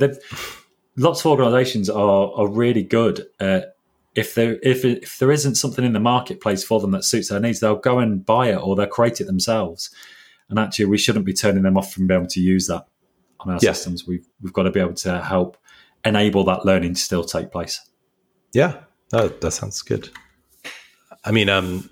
lots 0.98 1.22
of 1.22 1.28
organisations 1.28 1.90
are 1.90 2.32
are 2.34 2.48
really 2.48 2.84
good 2.84 3.26
at 3.40 3.75
if 4.16 4.34
there 4.34 4.58
if 4.64 4.84
if 4.86 5.20
there 5.20 5.32
isn't 5.32 5.56
something 5.56 5.86
in 5.86 5.94
the 5.94 6.00
marketplace 6.00 6.64
for 6.64 6.80
them 6.80 6.92
that 6.92 7.04
suits 7.04 7.30
their 7.30 7.40
needs, 7.40 7.60
they'll 7.60 7.76
go 7.76 8.00
and 8.00 8.26
buy 8.26 8.50
it 8.50 8.58
or 8.58 8.76
they'll 8.76 8.88
create 8.88 9.22
it 9.22 9.26
themselves. 9.26 9.90
And 10.50 10.58
actually, 10.58 10.86
we 10.86 10.98
shouldn't 10.98 11.26
be 11.26 11.34
turning 11.34 11.64
them 11.64 11.78
off 11.78 11.92
from 11.92 12.08
being 12.08 12.20
able 12.20 12.30
to 12.30 12.40
use 12.40 12.68
that 12.68 12.86
on 13.40 13.54
our 13.54 13.60
yeah. 13.62 13.74
systems. 13.74 14.08
We've 14.08 14.26
we've 14.42 14.54
got 14.54 14.64
to 14.64 14.72
be 14.72 14.80
able 14.80 14.94
to 14.94 15.22
help 15.22 15.58
enable 16.06 16.44
that 16.46 16.66
learning 16.66 16.94
to 16.94 17.02
still 17.02 17.24
take 17.24 17.52
place. 17.52 17.82
Yeah, 18.54 18.82
that, 19.10 19.42
that 19.42 19.52
sounds 19.52 19.82
good. 19.82 20.10
I 21.26 21.32
mean, 21.32 21.50
um, 21.50 21.90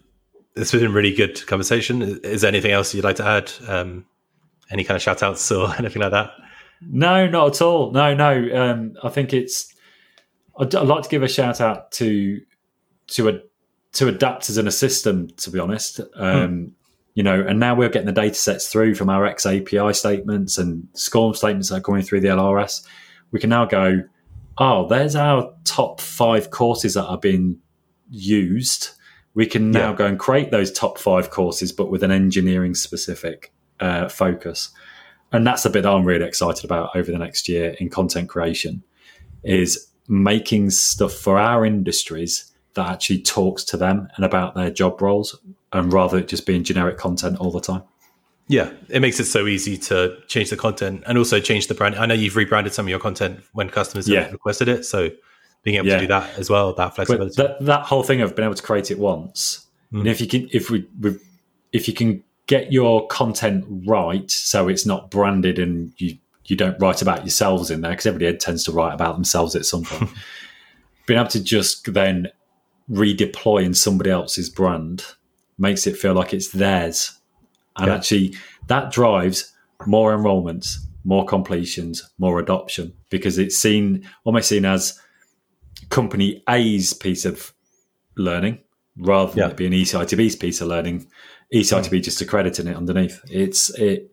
it's 0.55 0.71
been 0.71 0.85
a 0.85 0.89
really 0.89 1.13
good 1.13 1.45
conversation. 1.47 2.01
Is 2.23 2.41
there 2.41 2.47
anything 2.47 2.71
else 2.71 2.93
you'd 2.93 3.03
like 3.03 3.17
to 3.17 3.25
add? 3.25 3.51
Um, 3.67 4.05
any 4.71 4.83
kind 4.83 4.95
of 4.95 5.01
shout 5.01 5.23
outs 5.23 5.51
or 5.51 5.75
anything 5.77 6.01
like 6.01 6.11
that? 6.11 6.31
No, 6.81 7.27
not 7.27 7.55
at 7.55 7.61
all. 7.61 7.91
No, 7.91 8.13
no. 8.13 8.49
Um, 8.53 8.95
I 9.03 9.09
think 9.09 9.33
it's 9.33 9.72
I'd, 10.57 10.73
I'd, 10.75 10.87
like 10.87 11.03
to 11.03 11.09
give 11.09 11.23
a 11.23 11.27
shout 11.27 11.61
out 11.61 11.91
to 11.93 12.41
to 13.07 13.29
a 13.29 13.33
to 13.93 14.11
adapters 14.11 14.57
and 14.57 14.67
a 14.67 14.71
system. 14.71 15.29
To 15.37 15.51
be 15.51 15.59
honest, 15.59 15.99
um, 16.15 16.47
hmm. 16.47 16.65
you 17.15 17.23
know, 17.23 17.41
and 17.41 17.59
now 17.59 17.75
we're 17.75 17.89
getting 17.89 18.07
the 18.07 18.11
data 18.11 18.35
sets 18.35 18.67
through 18.67 18.95
from 18.95 19.09
our 19.09 19.25
X 19.25 19.45
API 19.45 19.93
statements 19.93 20.57
and 20.57 20.87
SCORM 20.93 21.35
statements 21.35 21.69
that 21.69 21.77
are 21.77 21.81
coming 21.81 22.01
through 22.01 22.21
the 22.21 22.29
LRS. 22.29 22.85
We 23.31 23.39
can 23.39 23.49
now 23.49 23.65
go, 23.65 24.03
oh, 24.57 24.87
there's 24.87 25.15
our 25.15 25.53
top 25.63 25.99
five 25.99 26.51
courses 26.51 26.93
that 26.93 27.05
are 27.05 27.17
being 27.17 27.59
used. 28.09 28.89
We 29.33 29.47
can 29.47 29.71
now 29.71 29.89
yeah. 29.89 29.95
go 29.95 30.05
and 30.05 30.19
create 30.19 30.51
those 30.51 30.71
top 30.71 30.99
five 30.99 31.31
courses, 31.31 31.71
but 31.71 31.89
with 31.89 32.03
an 32.03 32.11
engineering 32.11 32.75
specific 32.75 33.51
uh, 33.79 34.07
focus. 34.07 34.69
And 35.31 35.47
that's 35.47 35.63
the 35.63 35.71
bit 35.71 35.81
that 35.81 35.91
I'm 35.91 36.05
really 36.05 36.25
excited 36.25 36.63
about 36.63 36.95
over 36.95 37.11
the 37.11 37.17
next 37.17 37.49
year 37.49 37.75
in 37.79 37.89
content 37.89 38.29
creation. 38.29 38.83
Is 39.43 39.87
making 40.07 40.69
stuff 40.69 41.13
for 41.13 41.39
our 41.39 41.65
industries 41.65 42.51
that 42.73 42.89
actually 42.89 43.21
talks 43.21 43.63
to 43.63 43.77
them 43.77 44.07
and 44.15 44.25
about 44.25 44.55
their 44.55 44.69
job 44.69 45.01
roles 45.01 45.39
and 45.71 45.93
rather 45.93 46.17
it 46.17 46.27
just 46.27 46.45
being 46.45 46.63
generic 46.63 46.97
content 46.97 47.37
all 47.37 47.51
the 47.51 47.61
time. 47.61 47.83
Yeah, 48.47 48.71
it 48.89 48.99
makes 48.99 49.19
it 49.19 49.25
so 49.25 49.47
easy 49.47 49.77
to 49.77 50.17
change 50.27 50.49
the 50.49 50.57
content 50.57 51.03
and 51.07 51.17
also 51.17 51.39
change 51.39 51.67
the 51.67 51.73
brand. 51.73 51.95
I 51.95 52.05
know 52.05 52.13
you've 52.13 52.35
rebranded 52.35 52.73
some 52.73 52.85
of 52.85 52.89
your 52.89 52.99
content 52.99 53.39
when 53.53 53.69
customers 53.69 54.07
Yeah. 54.07 54.23
have 54.23 54.33
requested 54.33 54.67
it, 54.67 54.85
so 54.85 55.09
being 55.63 55.77
able 55.77 55.87
Yeah. 55.87 55.95
to 55.95 56.01
do 56.01 56.07
that 56.07 56.37
as 56.37 56.49
well, 56.49 56.73
that 56.73 56.95
flexibility. 56.95 57.41
that, 57.41 57.63
that 57.65 57.85
whole 57.85 58.03
thing 58.03 58.21
of 58.21 58.35
being 58.35 58.45
able 58.45 58.55
to 58.55 58.63
create 58.63 58.91
it 58.91 58.99
once, 58.99 59.65
and 59.91 60.03
mm. 60.03 60.09
if 60.09 60.19
you 60.19 60.27
can, 60.27 60.49
if 60.51 60.69
we, 60.69 60.85
we, 60.99 61.15
if 61.71 61.87
you 61.87 61.93
can 61.93 62.23
get 62.47 62.73
your 62.73 63.07
content 63.07 63.65
right, 63.87 64.29
so 64.29 64.67
it's 64.67 64.85
not 64.85 65.09
branded 65.09 65.57
and 65.57 65.93
you 65.97 66.17
you 66.45 66.55
don't 66.55 66.79
write 66.79 67.01
about 67.01 67.21
yourselves 67.21 67.71
in 67.71 67.81
there 67.81 67.91
because 67.91 68.05
everybody 68.05 68.37
tends 68.37 68.63
to 68.65 68.71
write 68.71 68.93
about 68.93 69.15
themselves 69.15 69.55
at 69.55 69.65
some 69.65 69.83
point. 69.83 70.11
being 71.05 71.19
able 71.19 71.29
to 71.29 71.43
just 71.43 71.93
then 71.93 72.27
redeploy 72.89 73.63
in 73.63 73.73
somebody 73.73 74.09
else's 74.09 74.49
brand 74.49 75.05
makes 75.57 75.87
it 75.87 75.97
feel 75.97 76.13
like 76.13 76.33
it's 76.33 76.49
theirs, 76.49 77.19
and 77.77 77.87
Yeah. 77.87 77.95
actually 77.95 78.35
that 78.67 78.91
drives 78.91 79.53
more 79.85 80.15
enrollments, 80.15 80.77
more 81.03 81.25
completions, 81.25 82.09
more 82.17 82.39
adoption 82.39 82.93
because 83.09 83.37
it's 83.37 83.57
seen 83.57 84.07
almost 84.23 84.49
seen 84.49 84.65
as 84.65 84.99
company 85.89 86.43
A's 86.49 86.93
piece 86.93 87.25
of 87.25 87.53
learning 88.15 88.59
rather 88.97 89.31
than 89.31 89.39
Yeah. 89.39 89.49
it 89.49 89.57
being 89.57 89.71
ECITB's 89.73 90.35
piece 90.35 90.61
of 90.61 90.67
learning. 90.67 91.07
ECITB 91.53 91.97
hmm. 91.97 92.01
just 92.01 92.21
accrediting 92.21 92.67
it 92.67 92.75
underneath. 92.75 93.19
It's 93.29 93.69
it 93.77 94.11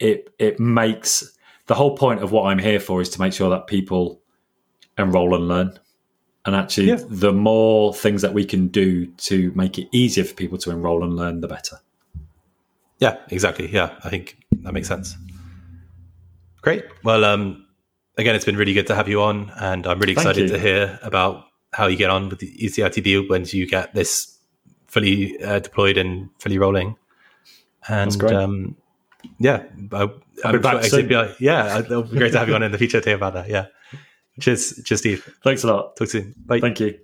it 0.00 0.32
it 0.38 0.58
makes 0.60 1.36
the 1.66 1.74
whole 1.74 1.96
point 1.96 2.22
of 2.22 2.32
what 2.32 2.44
I'm 2.44 2.58
here 2.58 2.80
for 2.80 3.00
is 3.00 3.08
to 3.10 3.20
make 3.20 3.32
sure 3.32 3.50
that 3.50 3.66
people 3.66 4.20
enroll 4.96 5.34
and 5.34 5.48
learn. 5.48 5.78
And 6.46 6.56
actually, 6.56 6.88
Yeah. 6.88 7.00
the 7.08 7.32
more 7.32 7.92
things 7.92 8.22
that 8.22 8.32
we 8.32 8.44
can 8.44 8.68
do 8.68 9.06
to 9.28 9.52
make 9.54 9.78
it 9.78 9.88
easier 9.92 10.24
for 10.24 10.34
people 10.34 10.56
to 10.58 10.70
enroll 10.70 11.04
and 11.04 11.14
learn, 11.14 11.40
the 11.40 11.48
better. 11.48 11.76
Yeah, 12.98 13.18
exactly. 13.28 13.68
Yeah, 13.70 13.96
I 14.02 14.08
think 14.08 14.38
that 14.62 14.72
makes 14.72 14.88
sense. 14.88 15.16
Great. 16.62 16.84
Well, 17.04 17.24
um, 17.24 17.66
again, 18.16 18.34
it's 18.34 18.44
been 18.46 18.56
really 18.56 18.72
good 18.72 18.86
to 18.86 18.94
have 18.94 19.08
you 19.08 19.22
on, 19.22 19.52
and 19.60 19.86
I'm 19.86 19.98
really 19.98 20.12
excited 20.14 20.48
to 20.48 20.58
hear 20.58 20.98
about 21.02 21.44
how 21.72 21.86
you 21.86 21.96
get 21.96 22.10
on 22.10 22.28
with 22.30 22.38
the 22.38 22.64
E 22.64 22.68
ECITB 22.68 23.28
when 23.28 23.44
you 23.46 23.66
get 23.66 23.94
this 23.94 24.38
fully 24.86 25.38
uh, 25.42 25.58
deployed 25.58 25.98
and 25.98 26.30
fully 26.38 26.58
rolling. 26.58 26.96
And 27.88 28.18
great. 28.18 28.32
um, 28.32 28.76
yeah, 29.38 29.64
I, 29.92 30.08
I'll 30.44 30.52
be 30.52 30.58
back 30.58 30.84
soon. 30.84 31.08
XAPI 31.08 31.36
yeah, 31.40 31.78
it'll 31.78 32.02
be 32.02 32.18
great 32.18 32.32
to 32.32 32.38
have 32.38 32.48
you 32.48 32.54
on 32.54 32.62
in 32.62 32.72
the 32.72 32.78
future 32.78 33.00
to 33.00 33.08
hear 33.08 33.16
about 33.16 33.34
that. 33.34 33.48
Yeah. 33.48 33.66
Cheers, 34.40 34.82
cheers, 34.84 35.00
Steve. 35.00 35.36
Thanks 35.42 35.64
a 35.64 35.66
lot. 35.66 35.96
Talk 35.96 36.08
soon. 36.08 36.34
Bye. 36.46 36.60
Thank 36.60 36.80
you. 36.80 36.98